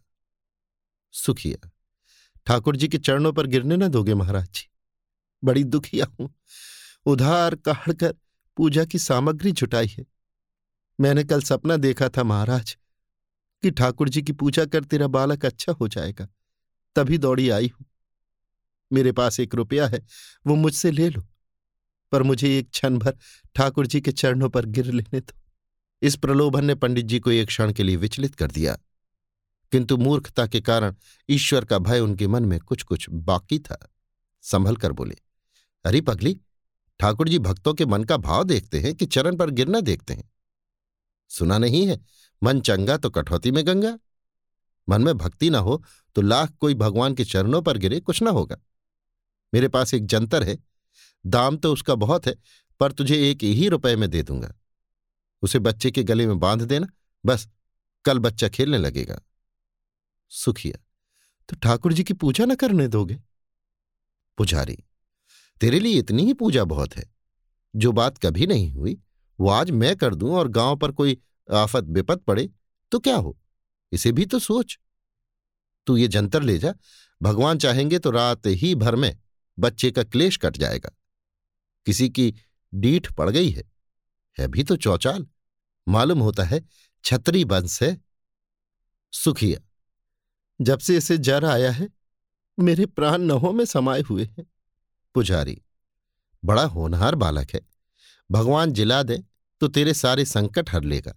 सुखिया 1.14 1.70
ठाकुर 2.48 2.76
जी 2.76 2.88
के 2.88 2.98
चरणों 2.98 3.32
पर 3.32 3.46
गिरने 3.46 3.76
न 3.76 3.88
दोगे 3.88 4.14
महाराज 4.14 4.46
जी। 4.46 4.68
बड़ी 5.42 5.64
दुखिया 5.64 6.06
हूँ। 6.10 6.28
उधार 7.06 7.54
कहकर 7.54 8.14
पूजा 8.56 8.84
की 8.84 8.98
सामग्री 8.98 9.52
जुटाई 9.52 9.86
है। 9.88 10.04
मैंने 10.98 11.24
कल 11.24 11.42
सपना 11.42 11.76
देखा 11.76 12.08
था 12.08 12.24
महाराज, 12.24 12.76
कि 13.62 13.70
ठाकुर 13.70 14.08
जी 14.08 14.22
की 14.22 14.32
पूजा 14.32 14.64
कर 14.64 14.84
तेरा 14.84 15.06
बालक 15.08 15.44
अच्छा 15.46 15.72
हो 15.72 15.88
जाएगा, 15.88 16.28
तभी 16.96 17.18
दौड़ी 17.18 17.48
आई 17.50 17.70
हूँ। 17.74 17.86
मेरे 18.90 19.12
पास 19.12 19.40
एक 19.40 19.54
रुपया 19.54 19.86
है, 19.86 20.04
वो 20.46 20.54
मुझसे 20.54 20.90
ले 20.90 21.08
लो, 21.08 21.26
पर 22.12 22.22
मुझे 22.22 22.58
एक 22.58 22.70
क्षण 22.70 22.98
भर 22.98 23.16
ठाकुर 23.54 23.86
जी 23.86 24.00
के 24.00 24.12
चरणों 24.12 24.48
पर 24.48 24.66
गिर 24.66 24.86
लेने 24.86 25.20
दो। 25.20 25.40
इस 26.02 26.16
प्रलोभन 26.16 26.64
ने 26.64 26.74
पंडित 26.74 27.06
जी 27.06 27.20
को 27.20 27.30
एक 27.30 27.46
क्षण 27.46 27.72
के 27.72 27.82
लिए 27.82 27.96
विचलित 27.96 28.34
कर 28.34 28.50
दिया। 28.50 28.78
किंतु 29.72 29.96
मूर्खता 29.96 30.46
के 30.46 30.60
कारण 30.60 30.94
ईश्वर 31.28 31.64
का 31.64 31.78
भय 31.78 32.00
उनके 32.00 32.26
मन 32.26 32.44
में 32.44 32.58
कुछ 32.60 32.82
कुछ 32.82 33.06
बाकी 33.10 33.58
था। 33.58 33.78
संभल 34.44 34.76
कर 34.76 34.92
बोले, 34.92 35.16
अरे 35.84 36.00
पगली, 36.00 36.38
ठाकुर 37.00 37.28
जी 37.28 37.38
भक्तों 37.38 37.74
के 37.74 37.86
मन 37.86 38.04
का 38.04 38.16
भाव 38.16 38.44
देखते 38.44 38.80
हैं 38.80 38.94
कि 38.94 39.06
चरण 39.06 39.36
पर 39.36 39.50
गिरना 39.50 39.80
देखते 39.80 40.14
हैं। 40.14 40.30
सुना 41.30 41.58
नहीं 41.58 41.86
है, 41.86 42.00
मन 42.42 42.60
चंगा 42.60 42.96
तो 42.96 43.10
कठौती 43.10 43.50
में 43.50 43.66
गंगा। 43.66 43.98
मन 44.88 45.02
में 45.02 45.16
भक्ति 45.16 45.50
ना 45.50 45.58
हो 45.58 45.82
तो 46.14 46.22
लाख 46.22 46.50
कोई 46.50 46.74
भगवान 46.74 47.14
के 47.14 47.24
चरणों 47.24 47.62
पर 47.62 47.78
गिरे 47.78 48.00
कुछ 48.00 48.22
ना 48.22 48.30
होगा। 48.30 48.56
मेरे 49.54 49.68
पास 49.68 49.94
एक 49.94 50.06
जंतर 50.06 50.42
है, 50.42 50.58
दाम 51.26 51.56
तो 51.56 51.72
उसका 51.72 51.94
बहुत 51.94 52.26
है, 52.26 52.34
पर 52.80 52.92
तुझे 52.92 53.30
एक 53.30 53.42
ही 53.42 53.68
रुपए 53.68 53.94
में 53.96 54.08
दे 54.10 54.22
दूँगा। 54.22 54.54
उसे 55.42 55.58
बच्चे 55.58 55.90
के 55.90 56.02
गले 56.02 56.26
में 56.26 56.38
बाँध 56.38 56.62
देना, 56.62 56.86
बस 57.24 57.48
कल 58.04 58.18
बच्चा 58.18 58.48
खेलने 58.48 58.78
लगेगा। 58.78 59.20
सुखिया 60.28 60.78
तो 61.48 61.56
ठाकुर 61.56 61.92
जी 61.92 62.04
की 62.04 62.14
पूजा 62.14 62.44
न 62.44 62.54
करने 62.54 62.88
दोगे? 62.88 63.18
पुजारी, 64.38 64.76
तेरे 65.60 65.80
लिए 65.80 65.98
इतनी 65.98 66.24
ही 66.24 66.32
पूजा 66.34 66.64
बहुत 66.64 66.96
है। 66.96 67.04
जो 67.76 67.92
बात 67.92 68.18
कभी 68.18 68.46
नहीं 68.46 68.70
हुई, 68.72 68.98
वो 69.40 69.48
आज 69.48 69.70
मैं 69.70 69.96
कर 69.96 70.14
दूँ 70.14 70.34
और 70.34 70.48
गाँव 70.48 70.76
पर 70.76 70.92
कोई 70.92 71.18
आफत 71.48 71.84
विपत 71.84 72.22
पड़े 72.22 72.48
तो 72.92 72.98
क्या 72.98 73.16
हो? 73.16 73.38
इसे 73.92 74.12
भी 74.12 74.26
तो 74.26 74.38
सोच। 74.38 74.78
तू 75.86 75.96
ये 75.96 76.08
जंतर 76.08 76.42
ले 76.42 76.58
जा। 76.58 76.72
भगवान 77.22 77.58
चाहेंगे 77.58 77.98
तो 77.98 78.10
रात 78.10 78.46
ही 78.46 78.74
भर 78.74 78.96
में 78.96 79.16
बच्चे 79.58 79.90
का 79.90 80.02
क्लेश 80.02 80.36
कट 80.36 80.56
जाएगा। 80.56 80.90
किसी 81.86 82.08
की 82.08 82.34
डीठ 82.74 83.12
पड़ 83.12 83.30
गई 83.30 83.50
है 83.50 83.64
है 84.38 84.48
भी 84.48 84.62
तो 84.62 84.76
चौचाल। 84.76 85.26
मालूम 85.88 86.18
होता 86.18 86.44
है, 86.44 86.60
छतरी 87.04 87.44
बंस 87.44 87.82
है। 87.82 87.96
सुखिया 89.12 89.60
जब 90.60 90.78
से 90.78 90.96
इसे 90.96 91.16
जर 91.18 91.44
आया 91.44 91.70
है, 91.70 91.88
मेरे 92.58 92.86
प्राण 92.86 93.22
नहों 93.22 93.52
में 93.52 93.64
समाये 93.64 94.02
हुए 94.02 94.24
हैं। 94.26 94.46
पुजारी, 95.14 95.60
बड़ा 96.42 96.64
होनहार 96.64 97.14
बालक 97.14 97.50
है। 97.54 97.60
भगवान 98.30 98.72
जिला 98.72 99.02
दे 99.02 99.22
तो 99.60 99.68
तेरे 99.68 99.94
सारे 99.94 100.24
संकट 100.24 100.70
हर 100.70 100.82
लेगा। 100.82 101.14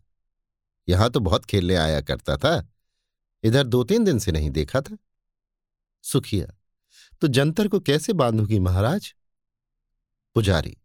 यहाँ 0.87 1.09
तो 1.09 1.19
बहुत 1.19 1.45
खेलने 1.45 1.75
आया 1.75 2.01
करता 2.01 2.37
था, 2.37 2.67
इधर 3.43 3.63
दो 3.63 3.83
तीन 3.83 4.03
दिन 4.03 4.19
से 4.19 4.31
नहीं 4.31 4.49
देखा 4.49 4.81
था। 4.81 4.97
सुखिया 6.03 6.47
तो 7.21 7.27
जंतर 7.27 7.67
को 7.67 7.79
कैसे 7.79 8.13
बांधूँगी 8.13 8.59
महाराज? 8.59 9.13
पुजारी, 10.35 10.75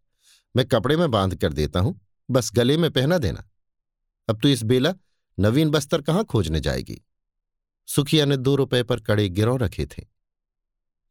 मैं 0.55 0.67
कपड़े 0.67 0.97
में 0.97 1.11
बाँध 1.11 1.35
कर 1.37 1.53
देता 1.53 1.81
हूँ, 1.81 2.01
बस 2.29 2.51
गले 2.55 2.77
में 2.77 2.91
पहना 2.91 3.19
देना। 3.19 3.45
अब 4.29 4.41
तो 4.41 4.49
इस 4.49 4.63
बेला 4.63 4.93
नवीन 5.39 5.71
बस्तर 5.71 6.03
कहाँ 6.03 6.25
खोजने 6.25 6.61
जाएगी? 6.61 7.01
सुखिया 7.87 8.25
ने 8.25 8.37
दो 8.37 8.55
रुपए 8.57 8.83
पर 8.83 9.01
कड़े 9.01 9.29
गिरों 9.29 9.59
रखे 9.61 9.87
थे। 9.87 10.05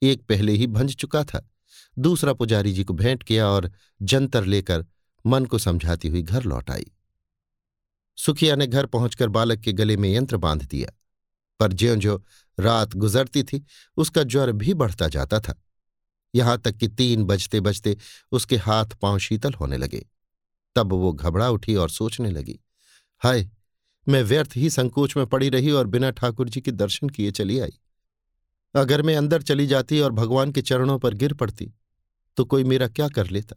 एक 0.01 0.25
पहले 0.25 0.53
ही 0.53 0.67
भंज 0.67 0.96
चुका 0.96 1.24
था, 1.24 1.50
दूसरा 2.00 2.34
पुजारी 2.34 2.74
जी 2.74 2.84
को 2.84 2.94
भेंट 2.94 3.24
किया 3.24 3.48
और 3.48 3.72
जंतर 4.01 4.46
लेकर 4.46 4.86
मन 5.25 5.46
को 5.46 5.58
समझाती 5.58 6.08
हुई 6.08 6.22
घर 6.22 6.44
लौट 6.44 6.70
आई। 6.72 6.91
सुखिया 8.17 8.55
ने 8.55 8.67
घर 8.67 8.86
पहुंचकर 8.86 9.29
बालक 9.29 9.60
के 9.60 9.74
गले 9.74 9.98
में 9.98 10.10
यंत्र 10.10 10.38
बाँध 10.38 10.63
दिया, 10.63 10.91
पर 11.60 11.74
ज्यो 11.74 11.96
ज्यो 11.96 12.24
रात 12.60 12.94
गुजरती 12.96 13.44
थी, 13.44 13.65
उसका 13.98 14.24
ज्वर 14.24 14.51
भी 14.51 14.74
बढ़ता 14.74 15.08
जाता 15.08 15.39
था। 15.39 15.62
यहाँ 16.36 16.58
तक 16.58 16.72
कि 16.72 16.88
तीन 16.88 17.24
बजते 17.24 17.60
बजते 17.60 17.98
उसके 18.32 18.55
हाथ 18.58 18.86
पाँव 19.01 19.17
शीतल 19.17 19.53
होने 19.53 19.77
लगे। 19.77 20.05
तब 20.75 20.94
वो 20.94 21.12
घबरा 21.13 21.50
उठी 21.50 21.75
और 21.75 21.89
सोचने 21.89 22.32
लगी, 22.32 22.60
हाय 23.22 23.50
मैं 24.08 24.22
व्यर्थ 24.24 24.56
ही 24.56 24.70
संकोच 24.70 25.16
में 25.18 25.26
पड़ी 25.28 25.50
रही 25.50 25.72
और 25.72 25.88
बिना 25.88 26.10
ठाकुर 26.12 26.50
जी 26.50 26.62
के 26.62 26.72
दर्शन 26.72 27.10
किए 27.10 27.32
चली 27.32 27.60
आई। 27.60 27.80
अगर 28.76 29.02
मैं 29.02 29.16
अंदर 29.16 29.42
चली 29.42 29.68
जाती 29.68 30.00
और 30.00 30.12
भगवान 30.12 30.52
के 30.52 30.62
चरणों 30.62 30.98
पर 31.00 31.14
गिर 31.14 31.34
पड़ती 31.34 31.72
तो 32.38 32.46
कोई 32.46 32.64
मेरा 32.64 32.88
क्या 32.88 33.08
कर 33.10 33.28
लेता? 33.28 33.56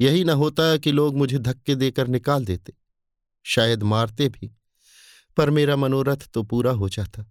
यही 0.00 0.24
न 0.24 0.30
होता 0.30 0.76
कि 0.76 0.92
लोग 0.92 1.16
मुझे 1.16 1.38
धक्के 1.38 1.74
देकर 1.74 2.06
निकाल 2.06 2.44
देते, 2.44 2.72
शायद 3.46 3.82
मारते 3.82 4.28
भी, 4.28 4.50
पर 5.36 5.50
मेरा 5.50 5.76
मनोरथ 5.76 6.28
तो 6.34 6.42
पूरा 6.42 6.72
हो 6.72 6.88
जाता। 6.88 7.24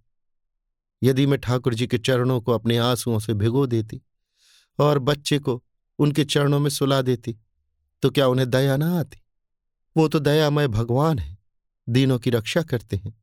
यदि 1.02 1.26
मैं 1.26 1.40
ठाकुर 1.40 1.74
जी 1.74 1.88
के 1.88 1.98
चरणों 1.98 2.40
को 2.42 2.52
अपने 2.52 2.78
आंसुओं 2.78 3.20
से 3.20 3.34
भिगो 3.34 3.66
देती 3.68 4.02
और 4.80 5.00
बच्चे 5.00 5.40
को 5.40 5.62
उनके 6.00 6.26
चरणों 6.26 6.60
में 6.60 6.70
सुला 6.70 7.02
देती 7.02 7.36
तो 8.04 8.10
क्या 8.10 8.28
उन्हें 8.28 8.50
दया 8.50 8.78
ना 8.78 9.00
आती? 9.00 9.22
वो 9.96 10.08
तो 10.08 10.20
दयामय 10.20 10.68
भगवान 10.68 11.20
है। 11.20 11.38
दीनों 11.92 12.20
की 12.20 12.30
रक्षा 12.30 12.62
करते 12.62 12.98
हैं। 12.98 13.14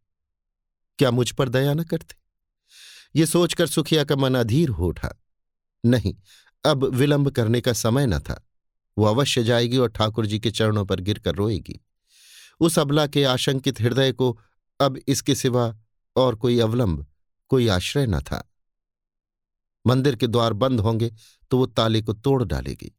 क्या 0.98 1.10
मुझ 1.10 1.30
पर 1.30 1.48
दया 1.48 1.74
न 1.74 1.84
करते? 1.84 2.16
ये 3.16 3.26
सोचकर 3.26 3.66
सुखिया 3.66 4.04
का 4.04 4.16
मन 4.16 4.34
अधीर 4.34 4.68
हो 4.68 4.86
उठा। 4.86 5.24
नहीं, 5.84 6.14
अब 6.64 6.84
विलंब 6.84 7.30
करने 7.30 7.60
का 7.60 7.72
समय 7.72 8.06
न 8.06 8.18
था। 8.18 8.44
वो 8.98 9.04
अवश्य 9.04 9.44
जाएगी 9.44 9.76
और 9.76 9.88
ठाकुर 9.88 10.26
जी 10.26 10.40
के 10.40 10.50
चरणों 10.50 10.84
पर 10.84 11.00
गिरकर 11.00 11.34
रोएगी। 11.34 11.80
उस 12.60 12.78
अबला 12.78 13.06
के 13.06 13.24
आशंकित 13.24 13.80
हृदय 13.80 14.12
को 14.12 14.40
अब 14.80 14.98
इसके 15.08 15.34
सिवा 15.34 15.76
और 16.16 16.34
कोई 16.34 16.58
अवलंब, 16.58 17.06
कोई 17.48 17.68
आश्रय 17.68 18.06
न 18.06 18.20
था। 18.20 18.52
मंदिर 19.86 20.16
के 20.16 20.26
द्वार 20.26 20.52
बंद 20.52 20.80
होंगे 20.80 21.12
तो 21.50 21.58
वो 21.58 21.66
ताले 21.66 22.02
को 22.02 22.12
तोड़ 22.12 22.44
डालेगी। 22.44 22.92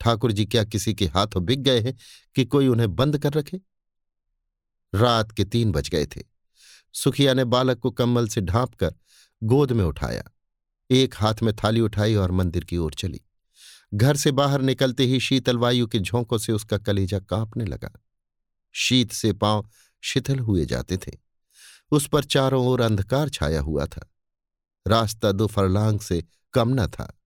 ठाकुर 0.00 0.32
जी 0.32 0.46
क्या 0.46 0.64
किसी 0.64 0.94
के 0.94 1.06
हाथों 1.06 1.44
बिक 1.44 1.62
गए 1.62 1.80
हैं 1.80 1.94
कि 2.34 2.44
कोई 2.44 2.68
उन्हें 2.68 2.94
बंद 2.96 3.18
कर 3.18 3.32
रखे? 3.32 3.60
रात 4.94 5.32
के 5.32 5.44
तीन 5.44 5.72
बज 5.72 5.88
गए 5.88 6.06
थे। 6.06 6.22
सुखिया 6.92 7.34
ने 7.34 7.44
बालक 7.44 7.78
को 7.78 7.90
कम्बल 7.90 8.28
से 8.28 8.40
ढांप 8.40 8.74
कर 8.74 8.94
गोद 9.42 9.72
में 9.72 9.84
उठाया। 9.84 10.24
एक 10.90 11.14
हाथ 11.16 11.34
में 11.42 11.54
थाली 11.64 11.80
उठाई 11.80 12.14
और 12.14 12.30
मंदिर 12.30 12.64
की 12.64 12.76
ओर 12.76 12.94
चली। 12.94 13.20
घर 13.94 14.16
से 14.16 14.32
बाहर 14.32 14.60
निकलते 14.60 15.04
ही 15.04 15.20
शीतल 15.20 15.58
वायु 15.58 15.86
के 15.86 15.98
झोंकों 15.98 16.38
से 16.38 16.52
उसका 16.52 16.78
कलेजा 16.78 17.18
कांपने 17.18 17.64
लगा। 17.64 17.90
शीत 18.72 19.12
से 19.12 19.32
पाँव 19.32 19.70
शिथिल 20.00 20.38
हुए 20.38 20.66
जाते 20.66 20.96
थे। 20.96 21.12
उस 21.90 22.08
पर 22.08 22.24
चारों 22.24 22.66
ओर 22.66 22.80
अंधकार 22.80 23.28
छाया 23.28 23.60
हुआ 23.60 23.86
था। 23.86 24.12
रास्ता 24.86 25.32
दो 25.32 25.46
फरलांग 25.46 26.00
से 26.00 26.24
कम 26.52 26.68
न 26.68 26.86
था। 26.86 27.20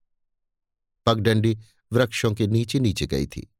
पगडंडी 1.05 1.57
वृक्षों 1.93 2.33
के 2.33 2.47
नीचे 2.47 2.79
नीचे 2.79 3.07
गई 3.07 3.27
थी। 3.27 3.53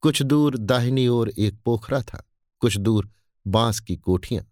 कुछ 0.00 0.22
दूर 0.22 0.58
दाहिनी 0.58 1.08
ओर 1.08 1.32
एक 1.38 1.58
पोखरा 1.64 2.02
था। 2.02 2.30
कुछ 2.60 2.76
दूर 2.76 3.10
बाँस 3.46 3.80
की 3.80 3.96
कोठियाँ। 3.96 4.44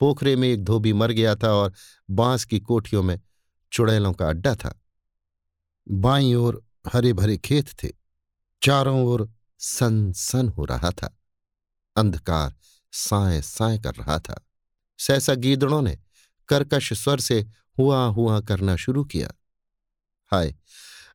पोखरे 0.00 0.36
में 0.36 0.48
एक 0.48 0.64
धोबी 0.64 0.92
मर 0.92 1.12
गया 1.12 1.34
था 1.34 1.52
और 1.52 1.72
बाँस 2.10 2.44
की 2.44 2.60
कोठियों 2.60 3.02
में 3.02 3.20
चुड़ैलों 3.72 4.12
का 4.12 4.28
अड्डा 4.28 4.54
था। 4.54 4.80
बाई 5.90 6.34
ओर 6.34 6.62
हरे 6.92 7.12
भरे 7.12 7.36
खेत 7.38 7.68
थे, 7.82 7.88
चारों 8.62 9.04
ओर 9.04 9.30
सन 9.58 10.12
सन 10.12 10.48
हो 10.48 10.64
रहा 10.64 10.90
था। 10.90 11.18
अंधकार 11.96 12.54
साए 12.92 13.40
साए 13.42 13.78
कर 13.78 13.94
रहा 13.94 14.18
था। 14.18 14.40
सहसा 14.98 15.34
गीदड़ों 15.34 15.82
ने 15.82 15.98
कर्कश 16.48 16.92
स्वर 16.92 17.20
से 17.20 17.46
हुआ 17.78 18.06
हुआ 18.06 18.40
करना 18.40 18.76
शुरू 18.76 19.04
किया। 19.04 19.30
हाय, 20.32 20.54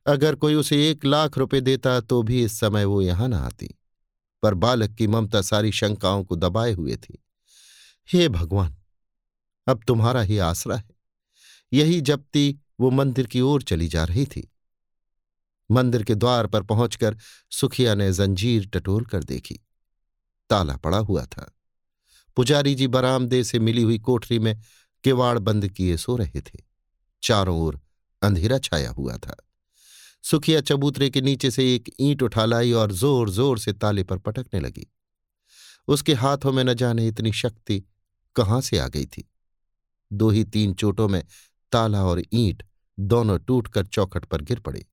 अगर 0.06 0.34
कोई 0.34 0.54
उसे 0.54 0.90
एक 0.90 1.04
लाख 1.04 1.38
रुपए 1.38 1.60
देता 1.60 2.00
तो 2.00 2.22
भी 2.22 2.44
इस 2.44 2.60
समय 2.60 2.84
वो 2.84 3.02
यहाँ 3.02 3.28
न 3.28 3.34
आती। 3.34 3.79
पर 4.42 4.54
बालक 4.54 4.90
की 4.90 5.06
ममता 5.06 5.42
सारी 5.42 5.72
शंकाओं 5.72 6.24
को 6.24 6.36
दबाए 6.36 6.72
हुए 6.72 6.96
थी। 6.96 7.24
हे 8.12 8.28
भगवान, 8.28 8.76
अब 9.66 9.80
तुम्हारा 9.86 10.20
ही 10.20 10.38
आसरा 10.38 10.76
है। 10.76 10.90
यही 11.72 12.00
जबती 12.00 12.58
वो 12.80 12.90
मंदिर 12.90 13.26
की 13.26 13.40
ओर 13.40 13.62
चली 13.62 13.88
जा 13.88 14.04
रही 14.04 14.26
थी। 14.26 14.52
मंदिर 15.70 16.02
के 16.02 16.14
द्वार 16.14 16.46
पर 16.46 16.62
पहुंचकर 16.62 17.16
सुखिया 17.50 17.94
ने 17.94 18.12
जंजीर 18.12 18.66
टटोल 18.66 19.04
कर 19.04 19.24
देखी। 19.24 19.60
ताला 20.50 20.76
पड़ा 20.76 20.98
हुआ 20.98 21.26
था। 21.26 21.56
पुजारी 22.36 22.74
जी 22.74 22.86
बरामदे 22.86 23.44
से 23.44 23.58
मिली 23.58 23.82
हुई 23.82 23.98
कोठरी 23.98 24.38
में 24.38 24.60
किवाड़ 25.04 25.38
बंद 25.38 25.68
किए 25.68 25.96
सो 25.96 26.16
रहे 26.16 26.40
थे। 26.40 26.58
चारों 27.22 27.60
ओर 27.60 27.80
अंधेरा 28.22 28.58
छाया 28.58 28.90
हुआ 28.90 29.16
था। 29.16 29.49
सुखिया 30.24 30.60
चबूतरे 30.60 31.08
के 31.10 31.20
नीचे 31.20 31.50
से 31.50 31.74
एक 31.74 31.90
ईंट 32.00 32.22
उठा 32.22 32.44
लाई 32.44 32.72
और 32.72 32.92
ज़ोर 32.92 33.30
ज़ोर 33.30 33.58
से 33.58 33.72
ताले 33.72 34.02
पर 34.04 34.18
पटकने 34.18 34.60
लगी। 34.60 34.86
उसके 35.88 36.14
हाथों 36.14 36.52
में 36.52 36.62
न 36.64 36.74
जाने 36.74 37.06
इतनी 37.08 37.32
शक्ति 37.32 37.82
कहाँ 38.36 38.60
से 38.60 38.78
आ 38.78 38.86
गई 38.88 39.06
थी। 39.06 39.28
दो 40.10 40.28
ही 40.30 40.44
तीन 40.44 40.74
चोटों 40.74 41.08
में 41.08 41.22
ताला 41.72 42.04
और 42.04 42.22
ईंट 42.32 42.62
दोनों 42.98 43.38
टूटकर 43.38 43.86
चौखट 43.86 44.24
पर 44.24 44.42
गिर 44.42 44.60
पड़े। 44.60 44.84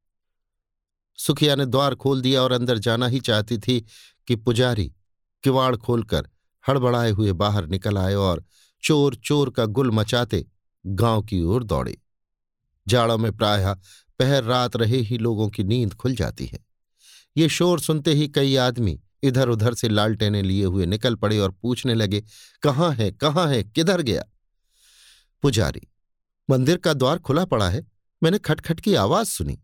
सुखिया 1.19 1.55
ने 1.55 1.65
द्वार 1.65 1.95
खोल 1.95 2.21
दिया 2.21 2.41
और 2.41 2.51
अंदर 2.51 2.77
जाना 2.77 3.07
ही 3.07 3.19
चाहती 3.19 3.57
थी 3.57 3.79
कि 4.27 4.35
पुजारी 4.35 4.91
किवाड़ 5.43 5.75
खोलकर 5.75 6.29
हड़बड़ाए 6.65 7.11
हुए 7.11 7.31
बाहर 7.33 7.67
निकल 7.67 7.97
आए 7.97 8.13
और 8.15 8.43
चोर 8.83 9.15
चोर 9.15 9.49
का 9.49 9.65
गुल 9.65 9.91
मचाते 9.91 10.45
गाँव 10.85 11.21
की 11.21 11.41
ओर 11.41 11.63
दौड़े। 11.63 11.97
जाड़ों 12.87 13.17
में 13.17 13.31
प्रायः 13.37 13.75
पहर 14.19 14.43
रात 14.43 14.75
रहे 14.75 14.97
ही 14.97 15.17
लोगों 15.17 15.49
की 15.49 15.63
नींद 15.63 15.93
खुल 15.93 16.15
जाती 16.15 16.45
है। 16.45 16.59
ये 17.37 17.49
शोर 17.49 17.79
सुनते 17.79 18.13
ही 18.13 18.27
कई 18.27 18.55
आदमी 18.55 18.99
इधर 19.23 19.49
उधर 19.49 19.73
से 19.73 19.89
लालटेने 19.89 20.41
लिए 20.41 20.65
हुए 20.65 20.85
निकल 20.85 21.15
पड़े 21.15 21.37
और 21.39 21.51
पूछने 21.51 21.93
लगे, 21.93 22.23
कहाँ 22.61 22.91
है 22.91 23.11
कहाँ 23.11 23.47
है, 23.47 23.63
किधर 23.63 24.01
गया? 24.01 24.23
पुजारी, 25.41 25.81
मंदिर 26.49 26.77
का 26.77 26.93
द्वार 26.93 27.19
खुला 27.19 27.45
पड़ा 27.45 27.69
है। 27.69 27.85
मैंने 28.23 28.39
खटखट 28.39 28.79
की 28.79 28.95
आवाज़ 28.95 29.27
सुनी। 29.27 29.59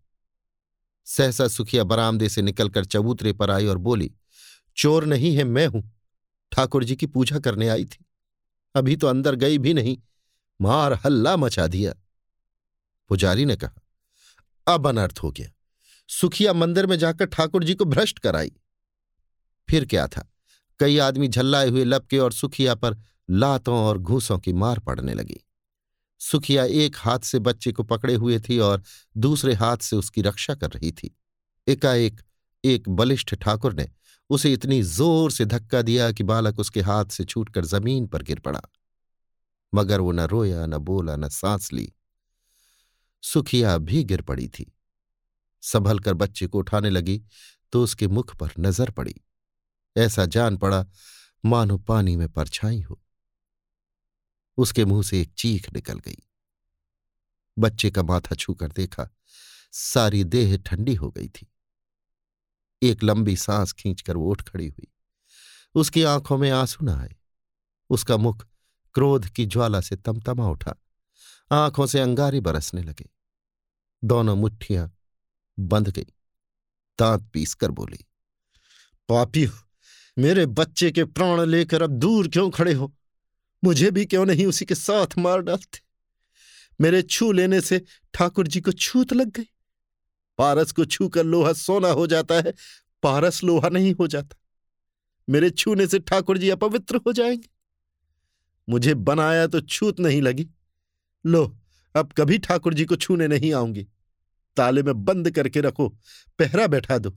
सहसा 1.05 1.47
सुखिया 1.47 1.83
बरामदे 1.83 2.29
से 2.29 2.41
निकलकर 2.41 2.85
चबूतरे 2.85 3.33
पर 3.33 3.51
आई 3.51 3.65
और 3.65 3.77
बोली, 3.77 4.11
चोर 4.77 5.05
नहीं 5.05 5.35
है, 5.35 5.43
मैं 5.43 5.67
हूँ। 5.67 5.83
ठाकुर 6.51 6.83
जी 6.83 6.95
की 6.95 7.05
पूजा 7.05 7.39
करने 7.39 7.69
आई 7.69 7.85
थी। 7.85 8.05
अभी 8.75 8.95
तो 8.95 9.07
अंदर 9.07 9.35
गई 9.35 9.57
भी 9.57 9.73
नहीं। 9.73 9.97
मार 10.61 10.93
हल्ला 10.93 11.35
मचा 11.37 11.67
दिया। 11.67 11.93
पुजारी 13.09 13.45
ने 13.45 13.55
कहा 13.55 13.82
अब 14.67 14.87
अनर्थ 14.87 15.19
हो 15.23 15.31
गया। 15.31 15.49
सुखिया 16.07 16.53
मंदिर 16.53 16.85
में 16.85 16.99
जाकर 16.99 17.25
ठाकुर 17.25 17.63
जी 17.63 17.73
को 17.73 17.85
भ्रष्ट 17.85 18.19
कराई। 18.19 18.51
फिर 19.69 19.85
क्या 19.85 20.07
था? 20.07 20.33
कई 20.79 20.97
आदमी 20.97 21.27
झल्लाए 21.27 21.69
हुए 21.69 21.83
लपके 21.83 22.19
और 22.19 22.33
सुखिया 22.33 22.75
पर 22.75 22.97
लातों 23.29 23.75
और 23.75 23.97
घूसों 23.97 24.39
की 24.39 24.53
मार 24.53 24.79
पड़ने 24.79 25.13
लगी। 25.13 25.39
सुखिया 26.19 26.65
एक 26.65 26.95
हाथ 26.97 27.19
से 27.19 27.39
बच्चे 27.39 27.71
को 27.71 27.83
पकड़े 27.83 28.13
हुए 28.13 28.39
थी 28.39 28.59
और 28.59 28.83
दूसरे 29.17 29.53
हाथ 29.53 29.77
से 29.77 29.95
उसकी 29.95 30.21
रक्षा 30.21 30.55
कर 30.55 30.69
रही 30.69 30.91
थी। 30.91 31.17
एकाएक 31.67 32.21
एक 32.65 32.89
बलिष्ठ 32.89 33.35
ठाकुर 33.35 33.73
ने 33.73 33.89
उसे 34.29 34.53
इतनी 34.53 34.81
ज़ोर 34.81 35.31
से 35.31 35.45
धक्का 35.45 35.81
दिया 35.81 36.11
कि 36.11 36.23
बालक 36.23 36.59
उसके 36.59 36.81
हाथ 36.81 37.05
से 37.05 37.23
छूटकर 37.23 37.65
ज़मीन 37.65 38.07
पर 38.07 38.23
गिर 38.23 38.39
पड़ा। 38.39 38.61
मगर 39.73 39.99
वो 39.99 40.11
न 40.11 40.19
रोया, 40.19 40.65
न 40.65 40.77
बोला, 40.77 41.15
न 41.15 41.29
सांस 41.29 41.73
ली। 41.73 41.93
सुखिया 43.23 43.77
भी 43.77 44.03
गिर 44.03 44.21
पड़ी 44.21 44.47
थी। 44.47 44.71
संभल 45.63 45.99
कर 45.99 46.13
बच्चे 46.13 46.47
को 46.47 46.59
उठाने 46.59 46.89
लगी 46.89 47.21
तो 47.73 47.83
उसके 47.83 48.07
मुख 48.07 48.35
पर 48.35 48.51
नज़र 48.59 48.91
पड़ी। 48.91 49.15
ऐसा 49.95 50.25
जान 50.25 50.57
पड़ा, 50.57 50.85
मानो 51.45 51.77
पानी 51.77 52.15
में 52.15 52.27
परछाई 52.29 52.81
हो। 52.81 52.99
उसके 54.57 54.85
मुँह 54.85 55.03
से 55.03 55.21
एक 55.21 55.33
चीख 55.37 55.73
निकल 55.73 55.99
गई। 55.99 56.17
बच्चे 57.57 57.91
का 57.91 58.03
माथा 58.03 58.35
छूकर 58.35 58.71
देखा, 58.71 59.09
सारी 59.71 60.23
देह 60.23 60.57
ठंडी 60.57 60.95
हो 60.95 61.09
गई 61.11 61.27
थी। 61.27 61.47
एक 62.81 63.03
लंबी 63.03 63.35
सांस 63.35 63.73
खींचकर 63.73 64.17
वो 64.17 64.31
उठ 64.31 64.41
खड़ी 64.41 64.67
हुई। 64.67 64.87
उसकी 65.75 66.03
आँखों 66.03 66.37
में 66.37 66.49
आँसू 66.51 66.85
न 66.85 66.89
आए। 66.89 67.15
उसका 67.89 68.17
मुख 68.17 68.45
क्रोध 68.95 69.27
की 69.27 69.45
ज्वाला 69.45 69.81
से 69.81 69.95
तमतमा 69.95 70.49
उठा। 70.49 70.75
आँखों 71.51 71.85
से 71.85 71.99
अंगारे 71.99 72.39
बरसने 72.39 72.81
लगे। 72.81 73.09
दोनों 74.03 74.35
मुट्ठियाँ 74.35 74.91
बंध 75.59 75.89
गई। 75.89 76.05
दांत 76.99 77.29
पीस 77.33 77.53
कर 77.53 77.71
बोली, 77.71 77.97
पापी 79.09 79.43
हो, 79.43 79.57
मेरे 80.17 80.45
बच्चे 80.45 80.91
के 80.91 81.03
प्राण 81.05 81.41
लेकर 81.41 81.81
अब 81.81 81.89
दूर 81.89 82.27
क्यों 82.27 82.49
खड़े 82.49 82.73
हो? 82.73 82.93
मुझे 83.63 83.91
भी 83.91 84.05
क्यों 84.05 84.25
नहीं 84.25 84.45
उसी 84.45 84.65
के 84.65 84.75
साथ 84.75 85.17
मार 85.17 85.41
डालते? 85.41 85.79
मेरे 86.81 87.01
छू 87.01 87.31
लेने 87.31 87.61
से 87.61 87.81
ठाकुर 88.13 88.47
जी 88.47 88.61
को 88.61 88.71
छूत 88.71 89.13
लग 89.13 89.31
गई। 89.31 89.47
पारस 90.37 90.71
को 90.71 90.85
छू 90.85 91.07
कर 91.09 91.23
लोहा 91.23 91.53
सोना 91.53 91.87
हो 91.87 92.07
जाता 92.07 92.35
है, 92.35 92.53
पारस 93.03 93.43
लोहा 93.43 93.69
नहीं 93.69 93.93
हो 93.93 94.07
जाता। 94.07 94.35
मेरे 95.29 95.49
छूने 95.49 95.87
से 95.87 95.99
ठाकुर 95.99 96.37
जी 96.37 96.49
अपवित्र 96.49 96.95
हो 96.97 97.13
जाएँगे। 97.13 97.49
मुझे 98.69 98.93
बनाया 98.93 99.47
तो 99.47 99.61
छूत 99.61 99.99
नहीं 99.99 100.21
लगी। 100.21 100.49
लो 101.25 101.57
अब 101.95 102.13
कभी 102.17 102.37
ठाकुर 102.37 102.73
जी 102.73 102.85
को 102.85 102.95
छूने 102.95 103.27
नहीं 103.27 103.53
आऊँगी। 103.53 103.87
ताले 104.57 104.83
में 104.83 105.05
बंद 105.05 105.31
करके 105.31 105.61
रखो, 105.61 105.89
पहरा 106.39 106.67
बैठा 106.67 106.97
दो। 106.97 107.09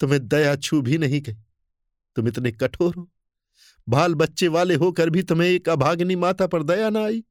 तुम्हें 0.00 0.28
दया 0.28 0.56
छू 0.56 0.82
भी 0.82 0.98
नहीं 0.98 1.20
गई। 1.20 1.34
तुम 2.16 2.28
इतने 2.28 2.52
कठोर 2.52 2.94
हो। 2.94 3.10
बाल 3.88 4.14
बच्चे 4.14 4.48
वाले 4.48 4.74
होकर 4.74 5.10
भी 5.10 5.22
तुम्हें 5.22 5.48
एक 5.48 5.68
अभागिनी 5.68 6.16
माता 6.16 6.46
पर 6.46 6.62
दया 6.62 6.90
ना 6.90 7.04
आई। 7.04 7.24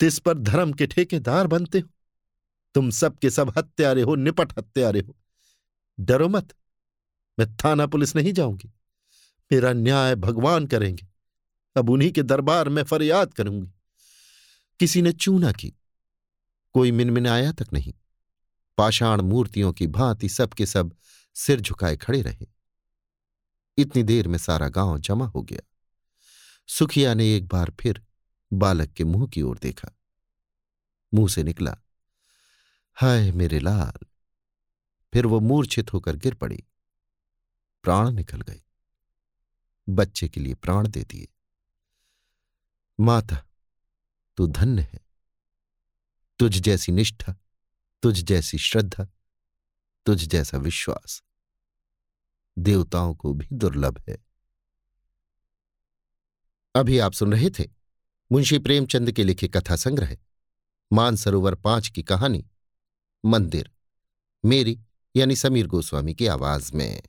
तिस 0.00 0.18
पर 0.18 0.38
धर्म 0.38 0.72
के 0.72 0.86
ठेकेदार 0.86 1.46
बनते 1.46 1.78
हो। 1.78 1.88
तुम 2.74 2.90
सब 2.90 3.18
के 3.18 3.30
सब 3.30 3.52
हत्यारे 3.58 4.02
हो, 4.02 4.14
निपट 4.14 4.58
हत्यारे 4.58 5.00
हो। 5.00 5.16
डरो 6.00 6.28
मत। 6.28 6.54
मैं 7.38 7.56
थाना 7.56 7.86
पुलिस 7.86 8.16
नहीं 8.16 8.32
जाऊँगी। 8.32 8.72
मेरा 9.52 9.72
न्याय 9.72 10.14
भगवान 10.14 10.66
करेंगे। 10.66 11.06
अब 11.76 11.90
उन्हीं 11.90 12.12
के 12.12 12.22
दरबार 12.22 12.68
में 12.68 12.82
फरियाद 12.82 13.34
करूँगी। 13.34 13.73
किसी 14.78 15.02
ने 15.02 15.12
चूना 15.12 15.52
की। 15.52 15.72
कोई 16.72 16.92
मिनमिनाया 16.92 17.52
तक 17.52 17.66
नहीं। 17.72 17.94
पाषाण 18.78 19.20
मूर्तियों 19.20 19.72
की 19.72 19.86
भांति 19.86 20.28
सबके 20.28 20.66
सब 20.66 20.96
सिर 21.34 21.60
झुकाए 21.60 21.96
खड़े 21.96 22.22
रहे। 22.22 22.46
इतनी 23.78 24.02
देर 24.02 24.28
में 24.28 24.38
सारा 24.38 24.68
गाँव 24.68 24.98
जमा 24.98 25.26
हो 25.26 25.42
गया। 25.42 25.60
सुखिया 26.68 27.14
ने 27.14 27.36
एक 27.36 27.46
बार 27.46 27.76
फिर 27.80 28.02
बालक 28.52 28.92
के 28.92 29.04
मुँह 29.04 29.26
की 29.26 29.42
ओर 29.42 29.58
देखा। 29.58 29.98
मुँह 31.14 31.28
से 31.28 31.42
निकला, 31.42 31.76
हाय 32.94 33.32
मेरे 33.32 33.60
लाल। 33.60 34.06
फिर 35.12 35.26
वो 35.26 35.40
मूर्छित 35.40 35.92
होकर 35.92 36.16
गिर 36.16 36.34
पड़ी। 36.34 36.64
प्राण 37.82 38.10
निकल 38.10 38.40
गए। 38.40 38.62
बच्चे 39.88 40.28
के 40.28 40.40
लिए 40.40 40.54
प्राण 40.54 40.88
दे 40.88 41.04
दिए। 41.04 41.28
माता 43.00 43.43
तू 44.36 44.46
धन्य 44.46 44.82
है। 44.82 45.00
तुझ 46.38 46.60
जैसी 46.60 46.92
निष्ठा, 46.92 47.36
तुझ 48.02 48.20
जैसी 48.20 48.58
श्रद्धा, 48.58 49.08
तुझ 50.06 50.24
जैसा 50.28 50.58
विश्वास 50.58 51.22
देवताओं 52.58 53.14
को 53.14 53.34
भी 53.34 53.48
दुर्लभ 53.52 54.02
है। 54.08 54.18
अभी 56.74 56.98
आप 56.98 57.12
सुन 57.12 57.32
रहे 57.32 57.50
थे 57.50 57.64
मुंशी 58.32 58.58
प्रेमचंद 58.58 59.12
के 59.12 59.24
लिखे 59.24 59.48
कथा 59.48 59.76
संग्रह, 59.76 60.16
मानसरोवर 60.92 61.54
पाँच 61.54 61.88
की 61.88 62.02
कहानी, 62.02 62.50
मंदिर, 63.24 63.70
मेरी 64.44 64.80
यानी 65.16 65.36
समीर 65.36 65.66
गोस्वामी 65.66 66.14
की 66.14 66.26
आवाज़ 66.26 66.72
में। 66.72 67.02